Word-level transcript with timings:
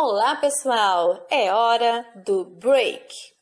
Olá, 0.00 0.36
pessoal! 0.36 1.26
É 1.28 1.52
hora 1.52 2.06
do 2.24 2.44
break. 2.44 3.37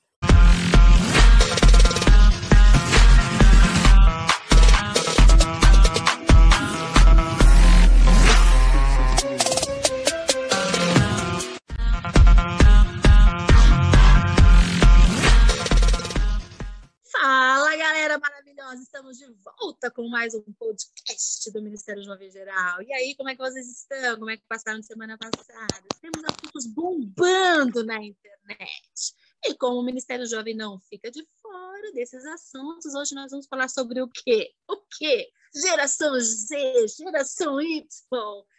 Maravilhosa! 18.76 18.82
Estamos 18.82 19.18
de 19.18 19.26
volta 19.42 19.90
com 19.90 20.08
mais 20.08 20.34
um 20.34 20.42
podcast 20.58 21.50
do 21.50 21.62
Ministério 21.62 22.02
Jovem 22.02 22.30
Geral. 22.30 22.82
E 22.82 22.92
aí, 22.92 23.14
como 23.16 23.28
é 23.28 23.34
que 23.34 23.42
vocês 23.42 23.66
estão? 23.66 24.18
Como 24.18 24.30
é 24.30 24.36
que 24.36 24.44
passaram 24.48 24.82
semana 24.82 25.16
passada? 25.18 25.86
Temos 26.00 26.22
assuntos 26.24 26.66
bombando 26.66 27.84
na 27.84 27.96
internet. 27.96 29.14
E 29.44 29.54
como 29.54 29.80
o 29.80 29.84
Ministério 29.84 30.26
Jovem 30.26 30.54
não 30.54 30.78
fica 30.80 31.10
de 31.10 31.26
fora 31.40 31.92
desses 31.92 32.24
assuntos, 32.26 32.94
hoje 32.94 33.14
nós 33.14 33.30
vamos 33.30 33.46
falar 33.46 33.68
sobre 33.68 34.00
o 34.02 34.08
quê? 34.08 34.52
O 34.68 34.76
quê? 34.98 35.28
Geração 35.54 36.18
Z, 36.20 36.88
geração 36.98 37.60
Y, 37.60 37.86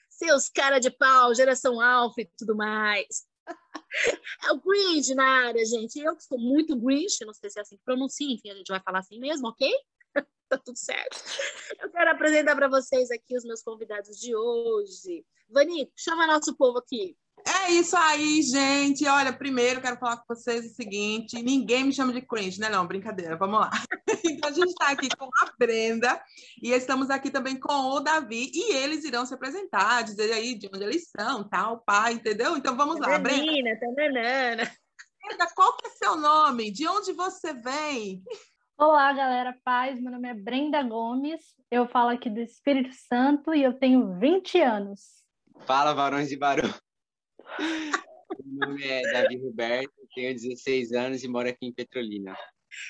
seus 0.10 0.50
cara 0.50 0.80
de 0.80 0.90
pau, 0.90 1.34
geração 1.36 1.80
alfa 1.80 2.22
e 2.22 2.32
tudo 2.38 2.56
mais. 2.56 3.26
É 4.44 4.52
o 4.52 4.60
Grinch 4.62 5.16
na 5.16 5.48
área, 5.48 5.66
gente. 5.66 5.98
Eu 6.00 6.16
que 6.16 6.24
sou 6.24 6.38
muito 6.38 6.76
Grinch, 6.76 7.24
não 7.26 7.34
sei 7.34 7.50
se 7.50 7.58
é 7.58 7.62
assim 7.62 7.78
que 7.78 7.84
pronuncia, 7.84 8.32
enfim, 8.32 8.52
a 8.52 8.56
gente 8.56 8.68
vai 8.68 8.82
falar 8.82 9.00
assim 9.00 9.18
mesmo, 9.20 9.48
ok? 9.48 9.68
tá 10.50 10.58
tudo 10.58 10.78
certo. 10.78 11.18
Eu 11.80 11.92
quero 11.92 12.12
apresentar 12.12 12.56
para 12.56 12.68
vocês 12.68 13.12
aqui 13.12 13.36
os 13.36 13.44
meus 13.44 13.62
convidados 13.62 14.20
de 14.20 14.36
hoje. 14.36 15.26
Vani, 15.50 15.92
chama 15.96 16.28
nosso 16.28 16.56
povo 16.56 16.80
aqui. 16.80 17.18
É 17.46 17.72
isso 17.72 17.96
aí, 17.96 18.42
gente. 18.42 19.08
Olha, 19.08 19.32
primeiro 19.32 19.80
quero 19.80 19.98
falar 19.98 20.18
com 20.18 20.36
vocês 20.36 20.66
o 20.66 20.76
seguinte: 20.76 21.42
ninguém 21.42 21.86
me 21.86 21.94
chama 21.94 22.12
de 22.12 22.22
cringe, 22.22 22.60
né? 22.60 22.70
Não, 22.70 22.86
brincadeira, 22.86 23.36
vamos 23.38 23.60
lá. 23.60 23.70
Então 24.24 24.50
a 24.50 24.54
gente 24.54 24.70
está 24.70 24.90
aqui 24.90 25.10
com 25.16 25.26
a 25.26 25.54
Brenda 25.60 26.22
e 26.62 26.72
estamos 26.72 27.10
aqui 27.10 27.30
também 27.30 27.58
com 27.60 27.74
o 27.74 28.00
Davi 28.00 28.52
e 28.54 28.74
eles 28.74 29.04
irão 29.04 29.26
se 29.26 29.34
apresentar, 29.34 30.04
dizer 30.04 30.34
aí 30.34 30.56
de 30.56 30.68
onde 30.74 30.84
eles 30.84 31.10
são, 31.16 31.48
tal, 31.48 31.82
pai, 31.82 32.14
entendeu? 32.14 32.58
Então 32.58 32.76
vamos 32.76 33.00
lá, 33.00 33.20
Brenda. 33.20 33.44
Brenda, 33.44 34.72
Brenda, 35.24 35.48
qual 35.56 35.78
que 35.78 35.88
é 35.88 35.90
seu 35.92 36.16
nome? 36.16 36.72
De 36.72 36.88
onde 36.88 37.14
você 37.14 37.54
vem? 37.54 38.24
Olá, 38.80 39.12
galera, 39.12 39.60
paz. 39.66 40.00
Meu 40.00 40.12
nome 40.12 40.30
é 40.30 40.36
Brenda 40.36 40.84
Gomes. 40.84 41.42
Eu 41.72 41.88
falo 41.88 42.12
aqui 42.12 42.30
do 42.30 42.40
Espírito 42.40 42.94
Santo 42.94 43.52
e 43.52 43.64
eu 43.64 43.74
tenho 43.74 44.20
20 44.20 44.62
anos. 44.62 45.24
Fala, 45.66 45.96
varões 45.96 46.32
e 46.32 46.38
barões. 46.38 46.80
Meu 48.46 48.70
nome 48.70 48.84
é 48.84 49.02
Davi 49.12 49.36
Roberto, 49.44 49.92
tenho 50.14 50.32
16 50.32 50.92
anos 50.92 51.24
e 51.24 51.28
moro 51.28 51.50
aqui 51.50 51.66
em 51.66 51.74
Petrolina. 51.74 52.38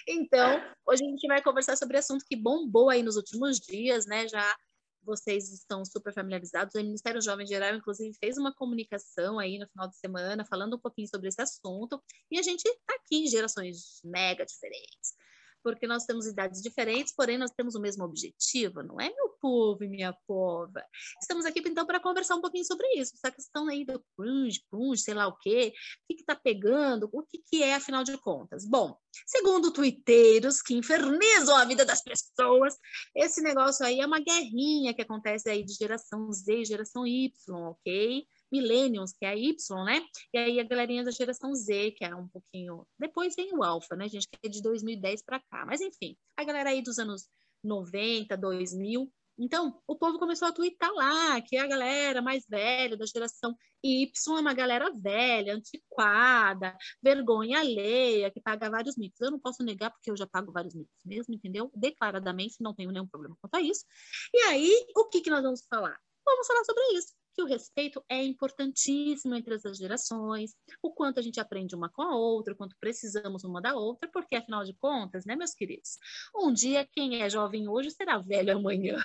Então, 0.05 0.61
hoje 0.85 1.05
a 1.05 1.07
gente 1.07 1.25
vai 1.25 1.41
conversar 1.41 1.77
sobre 1.77 1.97
assunto 1.97 2.25
que 2.27 2.35
bombou 2.35 2.89
aí 2.89 3.01
nos 3.01 3.15
últimos 3.15 3.57
dias, 3.57 4.05
né? 4.05 4.27
Já 4.27 4.57
vocês 5.01 5.53
estão 5.53 5.85
super 5.85 6.13
familiarizados. 6.13 6.75
O 6.75 6.79
Ministério 6.79 7.21
Jovem 7.21 7.47
Geral, 7.47 7.73
inclusive, 7.73 8.13
fez 8.19 8.37
uma 8.37 8.53
comunicação 8.53 9.39
aí 9.39 9.57
no 9.57 9.69
final 9.69 9.87
de 9.87 9.95
semana 9.95 10.43
falando 10.43 10.75
um 10.75 10.79
pouquinho 10.79 11.07
sobre 11.07 11.29
esse 11.29 11.41
assunto. 11.41 12.03
E 12.29 12.37
a 12.37 12.43
gente 12.43 12.65
está 12.65 12.93
aqui 12.93 13.23
em 13.23 13.27
gerações 13.27 14.01
mega 14.03 14.45
diferentes 14.45 15.15
porque 15.63 15.87
nós 15.87 16.05
temos 16.05 16.25
idades 16.25 16.61
diferentes, 16.61 17.13
porém 17.15 17.37
nós 17.37 17.51
temos 17.51 17.75
o 17.75 17.79
mesmo 17.79 18.03
objetivo, 18.03 18.83
não 18.83 18.99
é, 18.99 19.09
meu 19.13 19.29
povo 19.41 19.83
e 19.83 19.89
minha 19.89 20.15
pova? 20.27 20.83
Estamos 21.21 21.45
aqui, 21.45 21.61
então, 21.65 21.85
para 21.85 21.99
conversar 21.99 22.35
um 22.35 22.41
pouquinho 22.41 22.65
sobre 22.65 22.87
isso, 22.95 23.13
essa 23.15 23.31
questão 23.31 23.67
aí 23.67 23.85
do 23.85 24.03
crunch, 24.15 24.63
crunch, 24.69 25.01
sei 25.01 25.13
lá 25.13 25.27
o 25.27 25.37
quê, 25.37 25.73
o 26.09 26.15
que 26.15 26.21
está 26.21 26.35
pegando, 26.35 27.09
o 27.11 27.23
que, 27.23 27.39
que 27.39 27.63
é, 27.63 27.75
afinal 27.75 28.03
de 28.03 28.17
contas? 28.17 28.65
Bom, 28.65 28.97
segundo 29.25 29.71
twitteiros 29.71 30.61
que 30.61 30.73
infernizam 30.73 31.55
a 31.55 31.65
vida 31.65 31.85
das 31.85 32.01
pessoas, 32.01 32.75
esse 33.15 33.41
negócio 33.41 33.85
aí 33.85 33.99
é 33.99 34.05
uma 34.05 34.19
guerrinha 34.19 34.93
que 34.93 35.01
acontece 35.01 35.49
aí 35.49 35.63
de 35.63 35.73
geração 35.73 36.31
Z, 36.31 36.65
geração 36.65 37.05
Y, 37.05 37.31
ok? 37.69 38.25
Millennials, 38.51 39.13
que 39.13 39.25
é 39.25 39.29
a 39.29 39.35
Y, 39.35 39.85
né? 39.85 40.01
E 40.33 40.37
aí 40.37 40.59
a 40.59 40.63
galerinha 40.63 41.03
da 41.03 41.11
geração 41.11 41.53
Z, 41.53 41.91
que 41.91 42.05
é 42.05 42.15
um 42.15 42.27
pouquinho. 42.27 42.85
Depois 42.99 43.35
vem 43.35 43.53
o 43.53 43.63
Alpha, 43.63 43.95
né, 43.95 44.07
gente? 44.07 44.27
Que 44.27 44.47
é 44.47 44.49
de 44.49 44.61
2010 44.61 45.23
para 45.23 45.39
cá. 45.39 45.65
Mas 45.65 45.81
enfim, 45.81 46.15
a 46.35 46.43
galera 46.43 46.69
aí 46.69 46.81
dos 46.81 46.99
anos 46.99 47.27
90, 47.63 48.35
2000. 48.37 49.11
Então, 49.39 49.79
o 49.85 49.95
povo 49.95 50.17
começou 50.17 50.47
a 50.47 50.51
twittar 50.51 50.91
lá 50.93 51.39
que 51.41 51.57
a 51.57 51.67
galera 51.67 52.23
mais 52.23 52.43
velha 52.49 52.97
da 52.97 53.05
geração 53.05 53.55
Y 53.83 54.37
é 54.37 54.41
uma 54.41 54.53
galera 54.53 54.91
velha, 54.91 55.53
antiquada, 55.53 56.75
vergonha 57.03 57.59
alheia, 57.59 58.31
que 58.31 58.41
paga 58.41 58.69
vários 58.69 58.97
mitos. 58.97 59.21
Eu 59.21 59.29
não 59.29 59.39
posso 59.39 59.63
negar 59.63 59.91
porque 59.91 60.09
eu 60.09 60.17
já 60.17 60.25
pago 60.25 60.51
vários 60.51 60.73
mitos 60.73 61.05
mesmo, 61.05 61.35
entendeu? 61.35 61.71
Declaradamente, 61.75 62.55
não 62.59 62.73
tenho 62.73 62.91
nenhum 62.91 63.07
problema 63.07 63.37
quanto 63.39 63.55
a 63.55 63.61
isso. 63.61 63.85
E 64.33 64.39
aí, 64.47 64.87
o 64.95 65.05
que, 65.05 65.21
que 65.21 65.29
nós 65.29 65.43
vamos 65.43 65.63
falar? 65.69 65.99
Vamos 66.25 66.47
falar 66.47 66.63
sobre 66.65 66.83
isso 66.97 67.13
que 67.37 67.43
o 67.43 67.45
respeito 67.45 68.03
é 68.09 68.23
importantíssimo 68.23 69.35
entre 69.35 69.53
as 69.53 69.77
gerações, 69.77 70.55
o 70.81 70.91
quanto 70.91 71.19
a 71.19 71.21
gente 71.21 71.39
aprende 71.39 71.75
uma 71.75 71.87
com 71.87 72.01
a 72.01 72.15
outra, 72.15 72.55
o 72.55 72.57
quanto 72.57 72.75
precisamos 72.79 73.43
uma 73.43 73.61
da 73.61 73.75
outra, 73.75 74.09
porque 74.11 74.35
afinal 74.35 74.63
de 74.63 74.73
contas, 74.73 75.23
né, 75.23 75.35
meus 75.35 75.53
queridos, 75.53 75.99
um 76.35 76.51
dia 76.51 76.83
quem 76.91 77.21
é 77.21 77.29
jovem 77.29 77.69
hoje 77.69 77.91
será 77.91 78.17
velho 78.17 78.57
amanhã. 78.57 78.97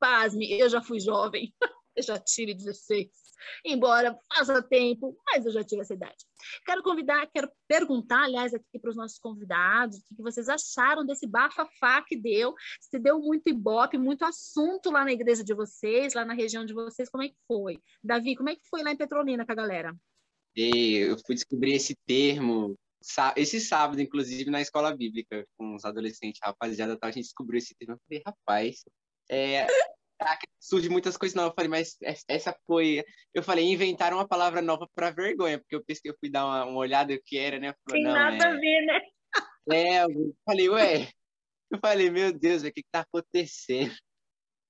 Pasme, 0.00 0.50
eu 0.58 0.68
já 0.68 0.82
fui 0.82 0.98
jovem, 0.98 1.54
eu 1.94 2.02
já 2.02 2.18
tive 2.18 2.54
16 2.54 3.27
embora 3.64 4.16
faça 4.32 4.62
tempo, 4.62 5.16
mas 5.26 5.44
eu 5.44 5.52
já 5.52 5.64
tive 5.64 5.82
essa 5.82 5.94
idade. 5.94 6.16
Quero 6.64 6.82
convidar, 6.82 7.26
quero 7.32 7.50
perguntar, 7.66 8.24
aliás, 8.24 8.54
aqui 8.54 8.78
para 8.80 8.90
os 8.90 8.96
nossos 8.96 9.18
convidados, 9.18 9.98
o 9.98 10.16
que 10.16 10.22
vocês 10.22 10.48
acharam 10.48 11.04
desse 11.04 11.26
bafafá 11.26 12.02
que 12.02 12.16
deu, 12.16 12.54
se 12.80 12.98
deu 12.98 13.18
muito 13.18 13.48
ibope, 13.48 13.98
muito 13.98 14.24
assunto 14.24 14.90
lá 14.90 15.04
na 15.04 15.12
igreja 15.12 15.42
de 15.42 15.54
vocês, 15.54 16.14
lá 16.14 16.24
na 16.24 16.34
região 16.34 16.64
de 16.64 16.72
vocês, 16.72 17.08
como 17.08 17.24
é 17.24 17.28
que 17.28 17.36
foi? 17.46 17.80
Davi, 18.02 18.36
como 18.36 18.48
é 18.48 18.54
que 18.54 18.66
foi 18.68 18.82
lá 18.82 18.92
em 18.92 18.96
Petrolina 18.96 19.44
com 19.44 19.52
a 19.52 19.56
galera? 19.56 19.94
Eu 20.54 21.16
fui 21.24 21.34
descobrir 21.34 21.74
esse 21.74 21.94
termo 22.06 22.76
esse 23.36 23.60
sábado, 23.60 24.00
inclusive, 24.00 24.50
na 24.50 24.60
escola 24.60 24.94
bíblica, 24.94 25.46
com 25.56 25.74
os 25.74 25.84
adolescentes, 25.84 26.40
rapaziada, 26.42 26.98
a 27.00 27.10
gente 27.10 27.24
descobriu 27.24 27.58
esse 27.58 27.74
termo. 27.74 27.94
Eu 27.94 28.00
falei, 28.06 28.22
rapaz, 28.26 28.84
é, 29.30 29.66
surge 30.58 30.88
muitas 30.88 31.16
coisas 31.16 31.34
novas. 31.34 31.50
Eu 31.50 31.54
falei, 31.54 31.70
mas 31.70 31.96
essa 32.28 32.56
foi. 32.66 33.04
Eu 33.34 33.42
falei, 33.42 33.64
inventaram 33.64 34.16
uma 34.18 34.28
palavra 34.28 34.60
nova 34.60 34.88
para 34.94 35.10
vergonha, 35.10 35.58
porque 35.58 35.74
eu 35.74 35.84
pensei, 35.84 36.10
eu 36.10 36.16
fui 36.18 36.30
dar 36.30 36.44
uma, 36.44 36.64
uma 36.64 36.78
olhada 36.78 37.14
o 37.14 37.22
que 37.24 37.38
era, 37.38 37.58
né? 37.58 37.74
Falei, 37.88 38.02
Tem 38.02 38.12
nada 38.12 38.44
é... 38.44 38.46
a 38.46 38.50
ver, 38.52 38.86
né? 38.86 39.00
É, 39.70 40.02
eu 40.02 40.34
falei, 40.46 40.68
ué. 40.70 41.08
Eu 41.70 41.78
falei, 41.78 42.10
meu 42.10 42.32
Deus, 42.32 42.62
o 42.62 42.72
que 42.72 42.80
está 42.80 43.00
acontecendo? 43.00 43.94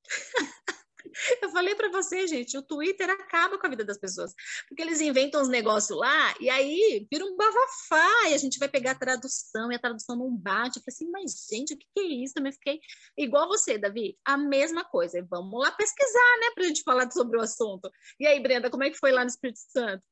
Eu 1.43 1.51
falei 1.51 1.75
para 1.75 1.91
você, 1.91 2.27
gente, 2.27 2.57
o 2.57 2.63
Twitter 2.63 3.09
acaba 3.11 3.59
com 3.59 3.67
a 3.67 3.71
vida 3.71 3.85
das 3.85 3.99
pessoas, 3.99 4.35
porque 4.69 4.83
eles 4.83 5.01
inventam 5.01 5.41
uns 5.41 5.49
negócios 5.49 5.99
lá 5.99 6.35
e 6.41 6.49
aí 6.49 7.07
vira 7.11 7.25
um 7.25 7.37
bafafá 7.37 8.29
e 8.29 8.35
a 8.35 8.39
gente 8.39 8.59
vai 8.59 8.69
pegar 8.69 8.93
a 8.93 8.99
tradução 8.99 9.71
e 9.71 9.75
a 9.75 9.79
tradução 9.79 10.17
não 10.17 10.35
bate. 10.35 10.79
Eu 10.79 10.83
falei 10.83 10.95
assim, 10.95 11.11
mas 11.11 11.47
gente, 11.51 11.75
o 11.75 11.79
que, 11.79 11.87
que 11.95 12.01
é 12.01 12.25
isso? 12.25 12.35
Também 12.35 12.53
fiquei 12.53 12.81
igual 13.17 13.49
você, 13.49 13.79
Davi, 13.79 14.17
a 14.25 14.37
mesma 14.37 14.85
coisa. 14.85 15.27
Vamos 15.29 15.63
lá 15.63 15.71
pesquisar, 15.73 16.39
né, 16.41 16.51
para 16.55 16.65
a 16.65 16.67
gente 16.69 16.83
falar 16.83 17.11
sobre 17.11 17.39
o 17.39 17.43
assunto. 17.43 17.91
E 18.19 18.27
aí, 18.27 18.41
Brenda, 18.41 18.71
como 18.71 18.85
é 18.85 18.91
que 18.91 18.99
foi 18.99 19.13
lá 19.13 19.23
no 19.23 19.31
Espírito 19.31 19.61
Santo? 19.61 20.03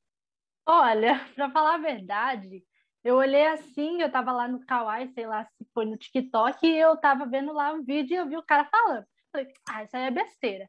Olha, 0.66 1.20
para 1.34 1.50
falar 1.50 1.74
a 1.76 1.78
verdade, 1.78 2.64
eu 3.04 3.16
olhei 3.16 3.46
assim, 3.46 4.02
eu 4.02 4.10
tava 4.10 4.32
lá 4.32 4.48
no 4.48 4.64
Kawaii, 4.66 5.12
sei 5.14 5.26
lá 5.26 5.44
se 5.44 5.64
foi 5.72 5.84
no 5.84 5.96
TikTok, 5.96 6.66
e 6.66 6.76
eu 6.76 6.96
tava 6.96 7.24
vendo 7.24 7.52
lá 7.52 7.72
um 7.72 7.84
vídeo 7.84 8.14
e 8.14 8.16
eu 8.16 8.28
vi 8.28 8.36
o 8.36 8.42
cara 8.42 8.64
falando. 8.64 9.06
Falei, 9.30 9.46
ah, 9.68 9.84
isso 9.84 9.96
aí 9.96 10.04
é 10.04 10.10
besteira. 10.10 10.68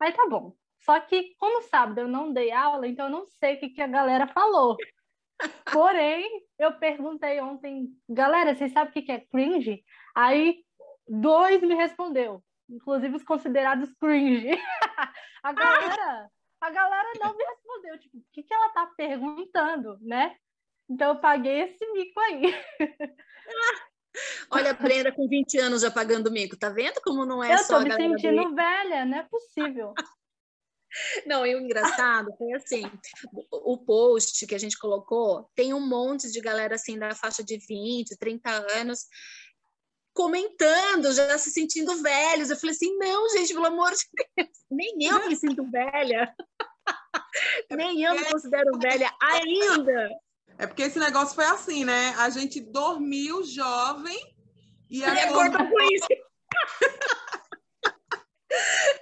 Aí 0.00 0.12
tá 0.12 0.26
bom. 0.28 0.54
Só 0.80 0.98
que, 1.00 1.34
como 1.38 1.62
sábado 1.62 2.00
eu 2.00 2.08
não 2.08 2.32
dei 2.32 2.52
aula, 2.52 2.86
então 2.86 3.06
eu 3.06 3.10
não 3.10 3.26
sei 3.26 3.54
o 3.54 3.60
que, 3.60 3.70
que 3.70 3.82
a 3.82 3.86
galera 3.86 4.26
falou. 4.26 4.76
Porém, 5.72 6.46
eu 6.58 6.72
perguntei 6.78 7.40
ontem, 7.40 7.88
galera, 8.08 8.54
vocês 8.54 8.72
sabem 8.72 8.90
o 8.90 8.92
que, 8.92 9.02
que 9.02 9.12
é 9.12 9.20
cringe? 9.20 9.84
Aí, 10.14 10.64
dois 11.06 11.60
me 11.62 11.74
respondeu, 11.74 12.42
inclusive 12.68 13.16
os 13.16 13.24
considerados 13.24 13.92
cringe. 14.00 14.50
a 15.42 15.52
galera, 15.52 16.30
a 16.60 16.70
galera 16.70 17.08
não 17.20 17.36
me 17.36 17.44
respondeu, 17.44 17.98
tipo, 17.98 18.18
o 18.18 18.24
que, 18.32 18.42
que 18.42 18.54
ela 18.54 18.70
tá 18.70 18.86
perguntando, 18.96 19.98
né? 20.00 20.36
Então, 20.88 21.14
eu 21.14 21.20
paguei 21.20 21.62
esse 21.62 21.86
mico 21.92 22.18
aí. 22.20 22.42
Olha 24.50 24.70
a 24.70 24.74
Brenda 24.74 25.12
com 25.12 25.28
20 25.28 25.58
anos 25.58 25.82
já 25.82 25.90
pagando 25.90 26.30
mico, 26.30 26.56
tá 26.56 26.70
vendo 26.70 27.00
como 27.02 27.24
não 27.24 27.42
é 27.42 27.54
eu 27.54 27.58
só 27.58 27.82
Eu 27.82 27.88
tô 27.88 27.98
me 27.98 28.18
sentindo 28.18 28.54
velha, 28.54 29.04
não 29.04 29.18
é 29.18 29.22
possível. 29.24 29.94
Não, 31.26 31.46
e 31.46 31.54
o 31.54 31.60
engraçado 31.60 32.34
foi 32.38 32.52
assim, 32.54 32.90
o 33.52 33.76
post 33.76 34.46
que 34.46 34.54
a 34.54 34.58
gente 34.58 34.78
colocou, 34.78 35.48
tem 35.54 35.74
um 35.74 35.86
monte 35.86 36.30
de 36.30 36.40
galera 36.40 36.76
assim 36.76 36.98
da 36.98 37.14
faixa 37.14 37.44
de 37.44 37.58
20, 37.58 38.16
30 38.16 38.50
anos 38.74 39.06
comentando, 40.14 41.12
já 41.12 41.38
se 41.38 41.50
sentindo 41.50 42.02
velhos. 42.02 42.50
Eu 42.50 42.56
falei 42.56 42.74
assim: 42.74 42.96
"Não, 42.98 43.28
gente, 43.28 43.52
pelo 43.52 43.66
amor 43.66 43.92
de 43.92 44.04
Deus, 44.36 44.58
nem 44.70 44.96
eu 45.00 45.28
me 45.28 45.36
sinto 45.36 45.70
velha". 45.70 46.34
Nem 47.70 48.02
eu 48.02 48.14
me 48.14 48.24
considero 48.24 48.78
velha 48.78 49.12
ainda. 49.22 50.10
É 50.58 50.66
porque 50.66 50.82
esse 50.82 50.98
negócio 50.98 51.36
foi 51.36 51.44
assim, 51.44 51.84
né? 51.84 52.10
A 52.18 52.28
gente 52.30 52.60
dormiu 52.60 53.44
jovem 53.44 54.18
e, 54.90 54.98
E 54.98 55.04
acordou 55.04 55.58
com 55.58 55.80
isso. 55.92 56.08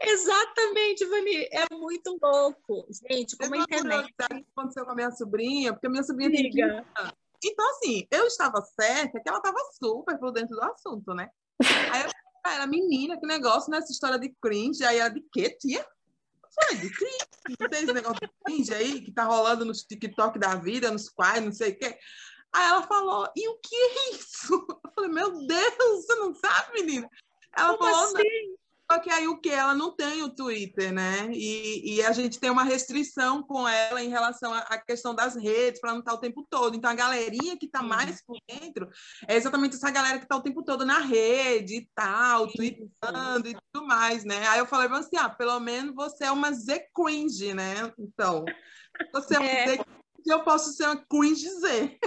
Exatamente, 0.02 1.06
Vani. 1.06 1.48
É 1.50 1.64
muito 1.74 2.18
louco. 2.22 2.86
Gente, 3.10 3.36
como 3.36 3.54
a 3.54 3.58
internet. 3.58 4.12
que 4.12 4.24
aconteceu 4.54 4.84
com 4.84 4.90
a 4.90 4.94
minha 4.94 5.10
sobrinha, 5.12 5.72
porque 5.72 5.86
a 5.86 5.90
minha 5.90 6.02
sobrinha 6.02 6.30
tem 6.30 6.50
15 6.50 6.56
Liga. 6.56 6.86
anos. 6.98 7.12
Então, 7.42 7.70
assim, 7.70 8.06
eu 8.10 8.26
estava 8.26 8.60
certa 8.78 9.20
que 9.20 9.28
ela 9.28 9.38
estava 9.38 9.58
super 9.82 10.18
por 10.18 10.32
dentro 10.32 10.56
do 10.56 10.62
assunto, 10.62 11.14
né? 11.14 11.30
Aí 11.62 12.02
eu 12.02 12.10
falei 12.10 12.12
pra 12.42 12.54
ela, 12.54 12.66
menina, 12.66 13.18
que 13.18 13.26
negócio 13.26 13.70
nessa 13.70 13.92
história 13.92 14.18
de 14.18 14.34
cringe. 14.42 14.84
Aí 14.84 14.98
ela, 14.98 15.08
de 15.10 15.24
quê, 15.32 15.56
tia? 15.58 15.86
De 16.80 16.90
cringe. 16.90 17.26
Não 17.60 17.68
tem 17.68 17.84
esse 17.84 17.92
negócio 17.92 18.20
de 18.20 18.30
cringe 18.44 18.74
aí 18.74 19.00
que 19.00 19.12
tá 19.12 19.24
rolando 19.24 19.64
nos 19.64 19.82
TikTok 19.82 20.38
da 20.38 20.56
vida, 20.56 20.90
nos 20.90 21.08
quais, 21.08 21.44
não 21.44 21.52
sei 21.52 21.72
o 21.72 21.78
quê. 21.78 21.98
Aí 22.52 22.68
ela 22.68 22.82
falou, 22.82 23.28
e 23.36 23.48
o 23.48 23.58
que 23.58 23.74
é 23.74 24.10
isso? 24.14 24.66
Eu 24.84 24.90
falei, 24.94 25.10
meu 25.10 25.46
Deus, 25.46 26.06
você 26.06 26.14
não 26.14 26.34
sabe, 26.34 26.72
menina? 26.72 27.08
Ela 27.56 27.76
Como 27.76 27.90
falou, 27.90 28.16
assim? 28.16 28.56
Só 28.90 29.00
que 29.00 29.10
aí 29.10 29.26
o 29.26 29.38
que? 29.38 29.50
Ela 29.50 29.74
não 29.74 29.94
tem 29.94 30.22
o 30.22 30.32
Twitter, 30.32 30.92
né? 30.92 31.28
E, 31.32 31.96
e 31.96 32.02
a 32.04 32.12
gente 32.12 32.38
tem 32.38 32.50
uma 32.50 32.62
restrição 32.62 33.42
com 33.42 33.66
ela 33.68 34.02
em 34.02 34.08
relação 34.08 34.54
à 34.54 34.78
questão 34.78 35.12
das 35.12 35.34
redes, 35.34 35.80
para 35.80 35.92
não 35.92 35.98
estar 35.98 36.14
o 36.14 36.20
tempo 36.20 36.46
todo. 36.48 36.76
Então, 36.76 36.88
a 36.88 36.94
galerinha 36.94 37.56
que 37.56 37.66
está 37.66 37.82
mais 37.82 38.22
por 38.24 38.38
dentro 38.48 38.88
é 39.26 39.34
exatamente 39.34 39.74
essa 39.74 39.90
galera 39.90 40.18
que 40.18 40.24
está 40.24 40.36
o 40.36 40.42
tempo 40.42 40.62
todo 40.62 40.86
na 40.86 41.00
rede 41.00 41.78
e 41.78 41.90
tal, 41.96 42.46
tweetando 42.46 43.48
e 43.48 43.56
tudo 43.72 43.86
mais, 43.86 44.24
né? 44.24 44.46
Aí 44.46 44.60
eu 44.60 44.66
falei 44.66 44.88
assim: 44.88 45.16
ah, 45.16 45.28
pelo 45.28 45.58
menos 45.58 45.92
você 45.94 46.24
é 46.24 46.30
uma 46.30 46.52
Z 46.52 46.88
cringe, 46.94 47.54
né? 47.54 47.92
Então, 47.98 48.44
você 49.12 49.34
é 49.34 49.38
uma 49.40 49.48
É. 49.48 49.66
Z 49.68 49.76
cringe, 49.78 50.28
eu 50.28 50.44
posso 50.44 50.72
ser 50.72 50.84
uma 50.84 51.04
cringe 51.08 51.48
Z. 51.48 51.98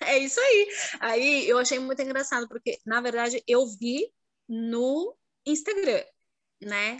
É 0.00 0.16
isso 0.16 0.40
aí. 0.40 0.68
Aí 1.00 1.48
eu 1.48 1.58
achei 1.58 1.78
muito 1.78 2.00
engraçado, 2.00 2.48
porque, 2.48 2.78
na 2.86 3.00
verdade, 3.00 3.42
eu 3.48 3.66
vi 3.66 4.08
no 4.48 5.17
Instagram, 5.50 6.04
né? 6.62 6.98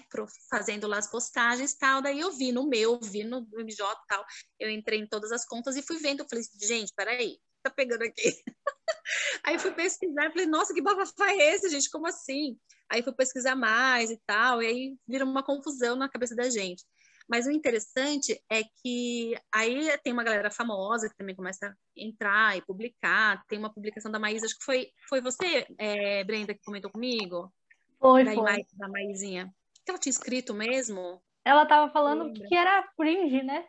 Fazendo 0.50 0.86
lá 0.86 0.98
as 0.98 1.10
postagens 1.10 1.74
tal. 1.74 2.02
Daí 2.02 2.20
eu 2.20 2.32
vi 2.32 2.52
no 2.52 2.68
meu, 2.68 2.98
vi 3.00 3.24
no 3.24 3.46
MJ 3.52 3.84
e 3.84 4.06
tal. 4.06 4.24
Eu 4.58 4.70
entrei 4.70 5.00
em 5.00 5.06
todas 5.06 5.32
as 5.32 5.44
contas 5.44 5.76
e 5.76 5.82
fui 5.82 5.98
vendo. 5.98 6.20
Eu 6.20 6.28
falei, 6.28 6.44
gente, 6.60 6.92
peraí, 6.94 7.38
tá 7.62 7.70
pegando 7.70 8.02
aqui. 8.02 8.22
Aí 9.44 9.58
fui 9.58 9.72
pesquisar 9.72 10.26
e 10.26 10.30
falei, 10.30 10.46
nossa, 10.46 10.74
que 10.74 10.82
bafafá 10.82 11.30
é 11.32 11.54
esse, 11.54 11.70
gente? 11.70 11.90
Como 11.90 12.06
assim? 12.06 12.58
Aí 12.90 13.02
fui 13.02 13.12
pesquisar 13.12 13.56
mais 13.56 14.10
e 14.10 14.20
tal, 14.26 14.62
e 14.62 14.66
aí 14.66 14.96
vira 15.06 15.24
uma 15.24 15.42
confusão 15.42 15.96
na 15.96 16.08
cabeça 16.08 16.34
da 16.34 16.48
gente. 16.48 16.84
Mas 17.28 17.46
o 17.46 17.50
interessante 17.50 18.42
é 18.50 18.64
que 18.64 19.34
aí 19.52 19.96
tem 19.98 20.14
uma 20.14 20.24
galera 20.24 20.50
famosa 20.50 21.08
que 21.10 21.16
também 21.16 21.36
começa 21.36 21.66
a 21.66 21.74
entrar 21.94 22.56
e 22.56 22.62
publicar. 22.62 23.44
Tem 23.46 23.58
uma 23.58 23.72
publicação 23.72 24.10
da 24.10 24.18
Maísa, 24.18 24.46
acho 24.46 24.58
que 24.58 24.64
foi, 24.64 24.90
foi 25.08 25.20
você, 25.20 25.66
é, 25.78 26.24
Brenda, 26.24 26.54
que 26.54 26.64
comentou 26.64 26.90
comigo, 26.90 27.52
Foi, 27.98 28.24
da, 28.24 28.34
foi. 28.34 28.66
Da 28.74 28.88
Maisinha. 28.88 29.52
Que 29.84 29.90
ela 29.90 29.98
tinha 29.98 30.10
escrito 30.10 30.54
mesmo? 30.54 31.20
Ela 31.44 31.66
tava 31.66 31.90
falando 31.90 32.26
o 32.26 32.32
que, 32.32 32.54
era 32.54 32.82
cringe, 32.96 33.42
né? 33.42 33.64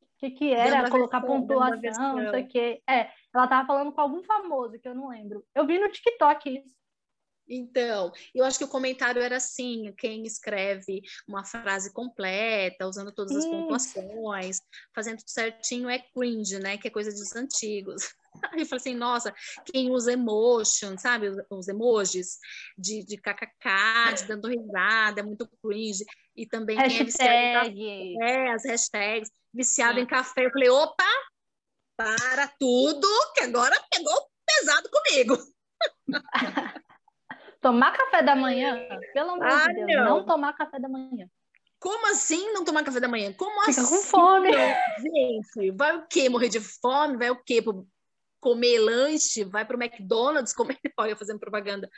O 0.00 0.06
que, 0.18 0.30
que 0.30 0.52
era 0.52 0.88
colocar 0.90 1.20
versão, 1.20 1.46
pontuação, 1.46 2.16
não 2.16 2.30
sei 2.30 2.42
o 2.42 2.48
quê. 2.48 2.82
É, 2.88 3.10
ela 3.34 3.48
tava 3.48 3.66
falando 3.66 3.92
com 3.92 4.00
algum 4.00 4.22
famoso, 4.22 4.78
que 4.78 4.86
eu 4.86 4.94
não 4.94 5.08
lembro. 5.08 5.44
Eu 5.54 5.66
vi 5.66 5.78
no 5.78 5.90
TikTok 5.90 6.58
isso. 6.58 6.82
Então, 7.48 8.12
eu 8.34 8.44
acho 8.44 8.58
que 8.58 8.64
o 8.64 8.68
comentário 8.68 9.20
era 9.20 9.36
assim: 9.36 9.92
quem 9.98 10.24
escreve 10.24 11.02
uma 11.26 11.44
frase 11.44 11.92
completa, 11.92 12.86
usando 12.86 13.12
todas 13.12 13.36
as 13.36 13.44
pontuações, 13.44 14.60
fazendo 14.94 15.18
tudo 15.18 15.30
certinho, 15.30 15.88
é 15.88 15.98
cringe, 15.98 16.58
né? 16.58 16.78
Que 16.78 16.88
é 16.88 16.90
coisa 16.90 17.10
dos 17.10 17.34
antigos. 17.34 18.02
Aí 18.50 18.60
eu 18.60 18.66
falei 18.66 18.80
assim: 18.80 18.94
nossa, 18.94 19.34
quem 19.66 19.90
usa 19.90 20.12
emotion, 20.12 20.96
sabe? 20.98 21.28
Os- 21.50 21.68
emojis 21.68 22.38
de, 22.76 23.04
de 23.04 23.16
kkk, 23.16 24.14
de 24.16 24.24
dando 24.26 24.48
risada, 24.48 25.20
é 25.20 25.22
muito 25.22 25.48
cringe. 25.62 26.04
E 26.34 26.46
também 26.46 26.76
quem 26.76 26.98
é 27.00 27.04
viciado 27.04 27.32
em 27.32 27.52
Hashtag. 27.52 28.14
café, 28.18 28.50
as 28.52 28.64
hashtags, 28.64 29.30
viciado 29.52 30.00
em 30.00 30.06
café. 30.06 30.46
Eu 30.46 30.50
falei: 30.50 30.68
opa, 30.70 31.04
para 31.96 32.48
tudo, 32.58 33.06
que 33.34 33.44
agora 33.44 33.76
pegou 33.90 34.14
pesado 34.46 34.88
comigo. 34.90 35.36
Tomar 37.60 37.96
café 37.96 38.22
da 38.22 38.34
manhã, 38.34 38.76
pelo 39.12 39.30
amor 39.30 39.46
Ah, 39.46 39.68
de 39.68 39.74
Deus, 39.74 39.86
não. 40.00 40.04
não 40.18 40.26
tomar 40.26 40.52
café 40.54 40.80
da 40.80 40.88
manhã. 40.88 41.28
Como 41.78 42.10
assim 42.10 42.52
não 42.52 42.64
tomar 42.64 42.82
café 42.84 42.98
da 43.00 43.08
manhã? 43.08 43.32
Como 43.32 43.60
Fica 43.64 43.82
assim? 43.82 43.96
com 43.96 44.02
fome. 44.02 44.50
Gente, 45.00 45.70
vai 45.72 45.96
o 45.96 46.06
quê? 46.08 46.28
Morrer 46.28 46.48
de 46.48 46.60
fome? 46.60 47.16
Vai 47.16 47.30
o 47.30 47.42
quê? 47.42 47.60
Pro- 47.62 47.86
Comer 48.42 48.80
lanche? 48.80 49.44
Vai 49.44 49.64
pro 49.64 49.80
McDonald's 49.80 50.52
comer? 50.52 50.76
Olha, 50.98 51.16
fazendo 51.16 51.38
propaganda. 51.38 51.88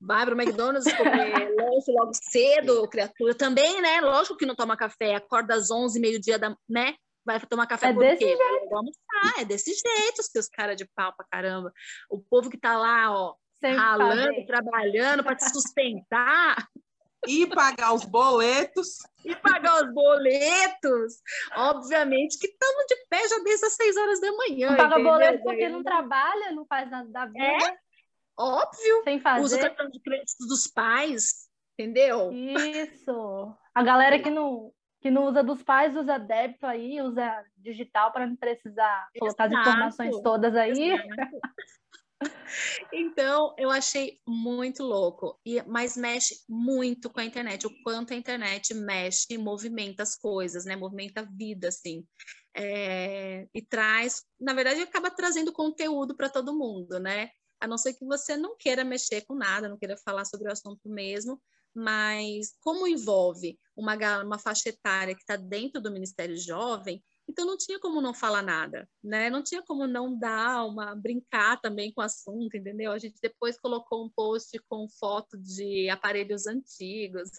Vai 0.00 0.24
pro 0.24 0.34
McDonald's 0.34 0.90
comer 0.96 1.30
lanche 1.60 1.92
logo 1.92 2.10
cedo, 2.14 2.88
criatura. 2.88 3.34
Também, 3.34 3.82
né? 3.82 4.00
Lógico 4.00 4.36
que 4.36 4.46
não 4.46 4.54
toma 4.54 4.78
café. 4.78 5.14
Acorda 5.14 5.54
às 5.54 5.70
11, 5.70 6.00
meio-dia, 6.00 6.38
da... 6.38 6.56
né? 6.66 6.94
Vai 7.26 7.38
tomar 7.40 7.66
café 7.66 7.88
É 7.88 7.92
por 7.92 8.00
desse 8.00 8.24
quê? 8.24 8.38
Almoçar. 8.72 9.40
É 9.40 9.44
desse 9.44 9.72
jeito, 9.74 10.22
seus 10.22 10.48
caras 10.48 10.76
de 10.76 10.88
pau 10.96 11.12
pra 11.14 11.26
caramba. 11.30 11.70
O 12.10 12.18
povo 12.18 12.48
que 12.48 12.58
tá 12.58 12.78
lá, 12.78 13.12
ó, 13.12 13.34
Sem 13.60 13.74
ralando, 13.76 14.32
fazer. 14.34 14.46
trabalhando 14.46 15.22
para 15.22 15.36
te 15.36 15.50
sustentar. 15.50 16.66
E 17.28 17.46
pagar 17.46 17.92
os 17.94 18.04
boletos. 18.04 18.98
e 19.24 19.34
pagar 19.36 19.82
os 19.84 19.92
boletos. 19.94 21.14
Obviamente 21.56 22.38
que 22.38 22.46
estamos 22.46 22.84
de 22.86 22.96
pé 23.08 23.28
já 23.28 23.38
desde 23.42 23.66
as 23.66 23.72
6 23.74 23.96
horas 23.96 24.20
da 24.20 24.32
manhã. 24.32 24.70
Não 24.70 24.76
paga 24.76 24.98
boleto 25.02 25.42
porque 25.42 25.68
não 25.68 25.82
trabalha, 25.82 26.52
não 26.52 26.64
faz 26.66 26.90
nada 26.90 27.08
da 27.10 27.26
vida, 27.26 27.38
É? 27.44 27.78
Óbvio. 28.36 29.02
sem 29.04 29.16
Usa 29.18 29.28
o 29.28 29.40
fazer. 29.42 29.60
cartão 29.60 29.88
de 29.90 30.00
crédito 30.00 30.46
dos 30.48 30.66
pais, 30.66 31.48
entendeu? 31.78 32.32
Isso. 32.32 33.54
A 33.74 33.82
galera 33.82 34.18
que 34.18 34.28
não, 34.30 34.72
que 35.00 35.10
não 35.10 35.24
usa 35.26 35.42
dos 35.42 35.62
pais 35.62 35.96
usa 35.96 36.18
débito 36.18 36.66
aí, 36.66 37.00
usa 37.00 37.44
digital 37.56 38.12
para 38.12 38.26
não 38.26 38.34
precisar 38.36 39.08
colocar 39.18 39.44
as 39.44 39.52
Exato. 39.52 39.68
informações 39.68 40.20
todas 40.22 40.56
aí. 40.56 40.96
Então, 42.92 43.54
eu 43.58 43.70
achei 43.70 44.20
muito 44.26 44.82
louco, 44.82 45.38
e, 45.44 45.62
mas 45.62 45.96
mexe 45.96 46.44
muito 46.48 47.10
com 47.10 47.20
a 47.20 47.24
internet, 47.24 47.66
o 47.66 47.82
quanto 47.82 48.12
a 48.12 48.16
internet 48.16 48.72
mexe 48.74 49.26
e 49.30 49.38
movimenta 49.38 50.02
as 50.02 50.16
coisas, 50.16 50.64
né? 50.64 50.76
Movimenta 50.76 51.20
a 51.20 51.24
vida, 51.24 51.68
assim. 51.68 52.06
É, 52.56 53.46
e 53.52 53.62
traz, 53.62 54.22
na 54.40 54.54
verdade, 54.54 54.80
acaba 54.80 55.10
trazendo 55.10 55.52
conteúdo 55.52 56.16
para 56.16 56.28
todo 56.28 56.56
mundo, 56.56 56.98
né? 57.00 57.30
A 57.60 57.66
não 57.66 57.78
ser 57.78 57.94
que 57.94 58.04
você 58.04 58.36
não 58.36 58.56
queira 58.56 58.84
mexer 58.84 59.22
com 59.22 59.34
nada, 59.34 59.68
não 59.68 59.78
queira 59.78 59.96
falar 59.96 60.24
sobre 60.24 60.48
o 60.48 60.52
assunto 60.52 60.88
mesmo, 60.88 61.40
mas 61.74 62.54
como 62.60 62.86
envolve 62.86 63.58
uma, 63.76 63.96
uma 64.22 64.38
faixa 64.38 64.68
etária 64.68 65.14
que 65.14 65.22
está 65.22 65.36
dentro 65.36 65.80
do 65.80 65.90
Ministério 65.90 66.36
Jovem, 66.36 67.02
então 67.28 67.46
não 67.46 67.56
tinha 67.56 67.78
como 67.80 68.00
não 68.00 68.14
falar 68.14 68.42
nada, 68.42 68.88
né? 69.02 69.30
Não 69.30 69.42
tinha 69.42 69.62
como 69.62 69.86
não 69.86 70.16
dar 70.18 70.64
uma 70.64 70.94
brincar 70.94 71.60
também 71.60 71.92
com 71.92 72.00
o 72.00 72.04
assunto, 72.04 72.56
entendeu? 72.56 72.92
A 72.92 72.98
gente 72.98 73.18
depois 73.20 73.58
colocou 73.58 74.04
um 74.04 74.10
post 74.10 74.58
com 74.68 74.88
foto 74.88 75.38
de 75.38 75.88
aparelhos 75.88 76.46
antigos. 76.46 77.30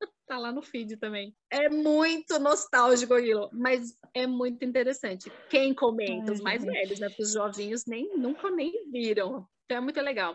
Tá 0.26 0.38
lá 0.38 0.50
no 0.50 0.62
feed 0.62 0.96
também. 0.96 1.36
É 1.50 1.68
muito 1.68 2.38
nostálgico 2.38 3.12
aquilo, 3.12 3.50
mas 3.52 3.94
é 4.14 4.26
muito 4.26 4.64
interessante. 4.64 5.30
Quem 5.50 5.74
comenta? 5.74 6.30
Ai, 6.30 6.34
Os 6.34 6.40
mais 6.40 6.62
gente. 6.62 6.72
velhos, 6.72 6.98
né? 6.98 7.08
Porque 7.10 7.24
os 7.24 7.32
jovinhos 7.32 7.84
nem, 7.86 8.16
nunca 8.16 8.50
nem 8.50 8.90
viram. 8.90 9.46
Então 9.66 9.76
é 9.76 9.80
muito 9.82 10.00
legal. 10.00 10.34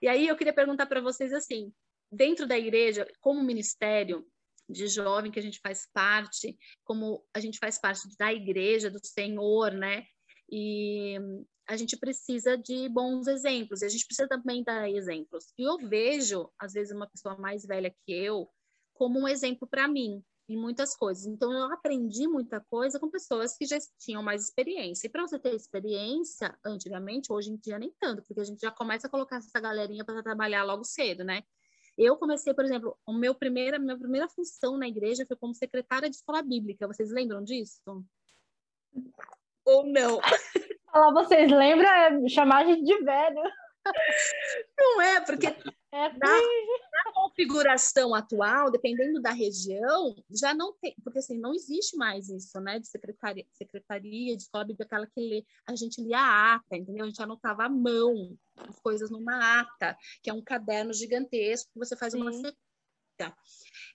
E 0.00 0.08
aí 0.08 0.26
eu 0.26 0.36
queria 0.36 0.54
perguntar 0.54 0.86
para 0.86 1.02
vocês 1.02 1.34
assim, 1.34 1.70
dentro 2.10 2.46
da 2.46 2.56
igreja, 2.56 3.06
como 3.20 3.42
ministério 3.42 4.26
de 4.68 4.88
jovem 4.88 5.30
que 5.30 5.38
a 5.38 5.42
gente 5.42 5.60
faz 5.60 5.88
parte, 5.92 6.56
como 6.84 7.24
a 7.34 7.40
gente 7.40 7.58
faz 7.58 7.78
parte 7.78 8.02
da 8.18 8.32
igreja 8.32 8.90
do 8.90 9.04
Senhor, 9.04 9.72
né? 9.72 10.04
E 10.50 11.16
a 11.68 11.76
gente 11.76 11.96
precisa 11.96 12.56
de 12.56 12.88
bons 12.88 13.26
exemplos, 13.26 13.82
e 13.82 13.86
a 13.86 13.88
gente 13.88 14.06
precisa 14.06 14.28
também 14.28 14.62
dar 14.62 14.88
exemplos. 14.88 15.46
E 15.58 15.62
eu 15.62 15.76
vejo, 15.88 16.48
às 16.58 16.72
vezes, 16.72 16.94
uma 16.94 17.08
pessoa 17.08 17.36
mais 17.36 17.64
velha 17.64 17.94
que 18.04 18.12
eu 18.12 18.48
como 18.94 19.20
um 19.20 19.28
exemplo 19.28 19.68
para 19.68 19.86
mim 19.86 20.22
em 20.48 20.56
muitas 20.56 20.96
coisas. 20.96 21.26
Então, 21.26 21.52
eu 21.52 21.72
aprendi 21.72 22.28
muita 22.28 22.60
coisa 22.70 23.00
com 23.00 23.10
pessoas 23.10 23.56
que 23.56 23.66
já 23.66 23.78
tinham 23.98 24.22
mais 24.22 24.44
experiência. 24.44 25.06
E 25.06 25.10
para 25.10 25.26
você 25.26 25.38
ter 25.38 25.54
experiência, 25.54 26.56
antigamente, 26.64 27.32
hoje 27.32 27.50
em 27.50 27.56
dia 27.56 27.78
nem 27.78 27.92
tanto, 27.98 28.22
porque 28.22 28.40
a 28.40 28.44
gente 28.44 28.60
já 28.60 28.70
começa 28.70 29.08
a 29.08 29.10
colocar 29.10 29.36
essa 29.38 29.60
galerinha 29.60 30.04
para 30.04 30.22
trabalhar 30.22 30.62
logo 30.62 30.84
cedo, 30.84 31.24
né? 31.24 31.42
Eu 31.96 32.16
comecei, 32.16 32.52
por 32.52 32.64
exemplo, 32.64 32.96
o 33.06 33.12
meu 33.12 33.34
primeira, 33.34 33.78
minha 33.78 33.98
primeira 33.98 34.28
função 34.28 34.76
na 34.76 34.86
igreja 34.86 35.24
foi 35.26 35.36
como 35.36 35.54
secretária 35.54 36.10
de 36.10 36.16
escola 36.16 36.42
bíblica. 36.42 36.86
Vocês 36.86 37.10
lembram 37.10 37.42
disso? 37.42 37.80
Ou 39.64 39.86
não? 39.86 40.20
Falar 40.92 41.12
vocês 41.12 41.50
lembram 41.50 41.88
é 41.88 42.28
chamar 42.28 42.64
a 42.64 42.66
gente 42.66 42.84
de 42.84 43.02
velho. 43.02 43.42
Não 44.76 45.00
é, 45.00 45.20
porque 45.20 45.46
É 45.96 46.12
na, 46.12 46.28
na 46.28 47.12
configuração 47.14 48.14
atual, 48.14 48.70
dependendo 48.70 49.18
da 49.20 49.30
região, 49.30 50.14
já 50.30 50.52
não 50.52 50.74
tem, 50.74 50.94
porque 51.02 51.20
assim, 51.20 51.38
não 51.38 51.54
existe 51.54 51.96
mais 51.96 52.28
isso, 52.28 52.60
né? 52.60 52.78
De 52.78 52.86
secretaria, 52.86 53.46
secretaria 53.52 54.36
de 54.36 54.42
escola 54.42 54.64
bíblica, 54.64 54.84
aquela 54.84 55.06
que 55.06 55.18
lê, 55.18 55.46
a 55.66 55.74
gente 55.74 56.02
lia 56.02 56.18
a 56.18 56.56
ata, 56.56 56.76
entendeu? 56.76 57.04
A 57.04 57.08
gente 57.08 57.22
anotava 57.22 57.64
à 57.64 57.68
mão 57.70 58.36
as 58.56 58.78
coisas 58.80 59.10
numa 59.10 59.60
ata, 59.60 59.96
que 60.22 60.28
é 60.28 60.34
um 60.34 60.42
caderno 60.42 60.92
gigantesco 60.92 61.72
que 61.72 61.78
você 61.78 61.96
faz 61.96 62.12
uma 62.12 62.30
Sim. 62.30 62.42
sequência. 62.42 63.36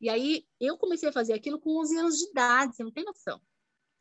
E 0.01 0.09
aí 0.09 0.43
eu 0.59 0.75
comecei 0.75 1.09
a 1.09 1.13
fazer 1.13 1.33
aquilo 1.33 1.59
com 1.59 1.79
11 1.81 1.97
anos 1.99 2.17
de 2.17 2.29
idade, 2.31 2.75
você 2.75 2.83
não 2.83 2.91
tem 2.91 3.05
noção. 3.05 3.39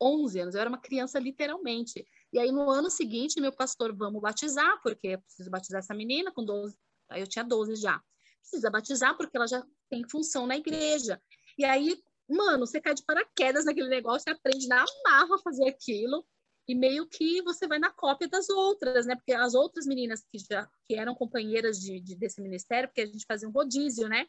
11 0.01 0.39
anos, 0.39 0.55
eu 0.55 0.61
era 0.61 0.69
uma 0.69 0.81
criança 0.81 1.19
literalmente. 1.19 2.03
E 2.33 2.39
aí 2.39 2.51
no 2.51 2.67
ano 2.67 2.89
seguinte, 2.89 3.39
meu 3.39 3.51
pastor, 3.51 3.95
vamos 3.95 4.19
batizar, 4.19 4.81
porque 4.81 5.09
eu 5.09 5.21
preciso 5.21 5.51
batizar 5.51 5.79
essa 5.79 5.93
menina 5.93 6.31
com 6.31 6.43
12, 6.43 6.75
aí 7.11 7.21
eu 7.21 7.27
tinha 7.27 7.43
12 7.45 7.75
já. 7.75 8.01
Precisa 8.39 8.69
batizar 8.69 9.15
porque 9.17 9.37
ela 9.37 9.47
já 9.47 9.63
tem 9.89 10.07
função 10.09 10.47
na 10.47 10.57
igreja. 10.57 11.21
E 11.57 11.63
aí, 11.65 12.01
mano, 12.29 12.65
você 12.65 12.81
cai 12.81 12.93
de 12.93 13.03
paraquedas 13.03 13.65
naquele 13.65 13.87
negócio, 13.89 14.23
você 14.23 14.29
aprende 14.31 14.67
na 14.67 14.83
amarra 14.83 15.35
a 15.35 15.39
fazer 15.39 15.67
aquilo. 15.69 16.25
E 16.67 16.75
meio 16.75 17.07
que 17.07 17.41
você 17.41 17.67
vai 17.67 17.79
na 17.79 17.89
cópia 17.91 18.27
das 18.29 18.49
outras, 18.49 19.05
né? 19.05 19.15
Porque 19.15 19.33
as 19.33 19.53
outras 19.53 19.85
meninas 19.85 20.23
que 20.31 20.37
já 20.39 20.67
que 20.87 20.95
eram 20.95 21.13
companheiras 21.15 21.79
de, 21.79 21.99
de- 21.99 22.15
desse 22.15 22.39
ministério, 22.41 22.87
porque 22.87 23.01
a 23.01 23.05
gente 23.05 23.25
fazia 23.27 23.47
um 23.49 23.51
rodízio, 23.51 24.07
né? 24.07 24.25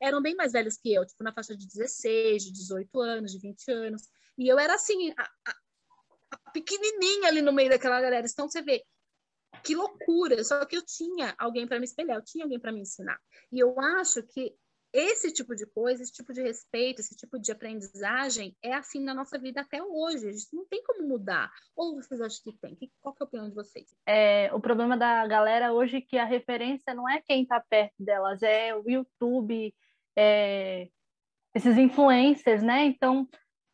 Eram 0.00 0.20
bem 0.20 0.34
mais 0.34 0.52
velhas 0.52 0.76
que 0.76 0.92
eu, 0.92 1.06
tipo 1.06 1.22
na 1.22 1.32
faixa 1.32 1.56
de 1.56 1.66
16, 1.66 2.44
de 2.44 2.52
18 2.52 3.00
anos, 3.00 3.32
de 3.32 3.38
20 3.38 3.70
anos. 3.70 4.02
E 4.36 4.48
eu 4.48 4.58
era 4.58 4.74
assim, 4.74 5.12
a, 5.16 5.22
a- 5.22 5.56
a 6.30 6.50
pequenininha 6.50 7.28
ali 7.28 7.40
no 7.42 7.52
meio 7.52 7.70
daquela 7.70 8.00
galera. 8.00 8.26
Então 8.26 8.48
você 8.48 8.60
vê 8.62 8.82
que 9.62 9.74
loucura. 9.74 10.42
Só 10.44 10.64
que 10.64 10.76
eu 10.76 10.84
tinha 10.84 11.34
alguém 11.38 11.66
para 11.66 11.78
me 11.78 11.84
espelhar, 11.84 12.16
eu 12.16 12.24
tinha 12.24 12.44
alguém 12.44 12.60
para 12.60 12.72
me 12.72 12.80
ensinar. 12.80 13.18
E 13.52 13.58
eu 13.58 13.78
acho 13.78 14.22
que 14.22 14.54
esse 14.92 15.30
tipo 15.30 15.54
de 15.54 15.66
coisa, 15.66 16.02
esse 16.02 16.12
tipo 16.12 16.32
de 16.32 16.40
respeito, 16.40 17.00
esse 17.00 17.14
tipo 17.14 17.38
de 17.38 17.52
aprendizagem 17.52 18.56
é 18.62 18.72
assim 18.72 19.00
na 19.00 19.12
nossa 19.12 19.38
vida 19.38 19.60
até 19.60 19.82
hoje. 19.82 20.28
A 20.28 20.32
gente 20.32 20.54
não 20.54 20.64
tem 20.66 20.82
como 20.82 21.06
mudar. 21.06 21.50
Ou 21.76 21.96
vocês 21.96 22.20
acham 22.20 22.40
que 22.42 22.58
tem? 22.58 22.76
Qual 23.00 23.14
que 23.14 23.22
é 23.22 23.24
a 23.24 23.26
opinião 23.26 23.48
de 23.48 23.54
vocês? 23.54 23.94
É, 24.06 24.50
o 24.54 24.60
problema 24.60 24.96
da 24.96 25.26
galera 25.26 25.72
hoje 25.72 25.98
é 25.98 26.00
que 26.00 26.16
a 26.16 26.24
referência 26.24 26.94
não 26.94 27.08
é 27.08 27.20
quem 27.20 27.42
está 27.42 27.60
perto 27.60 27.94
delas, 27.98 28.42
é 28.42 28.74
o 28.74 28.88
YouTube, 28.88 29.74
é, 30.16 30.88
esses 31.54 31.76
influencers, 31.76 32.62
né? 32.62 32.84
Então, 32.86 33.28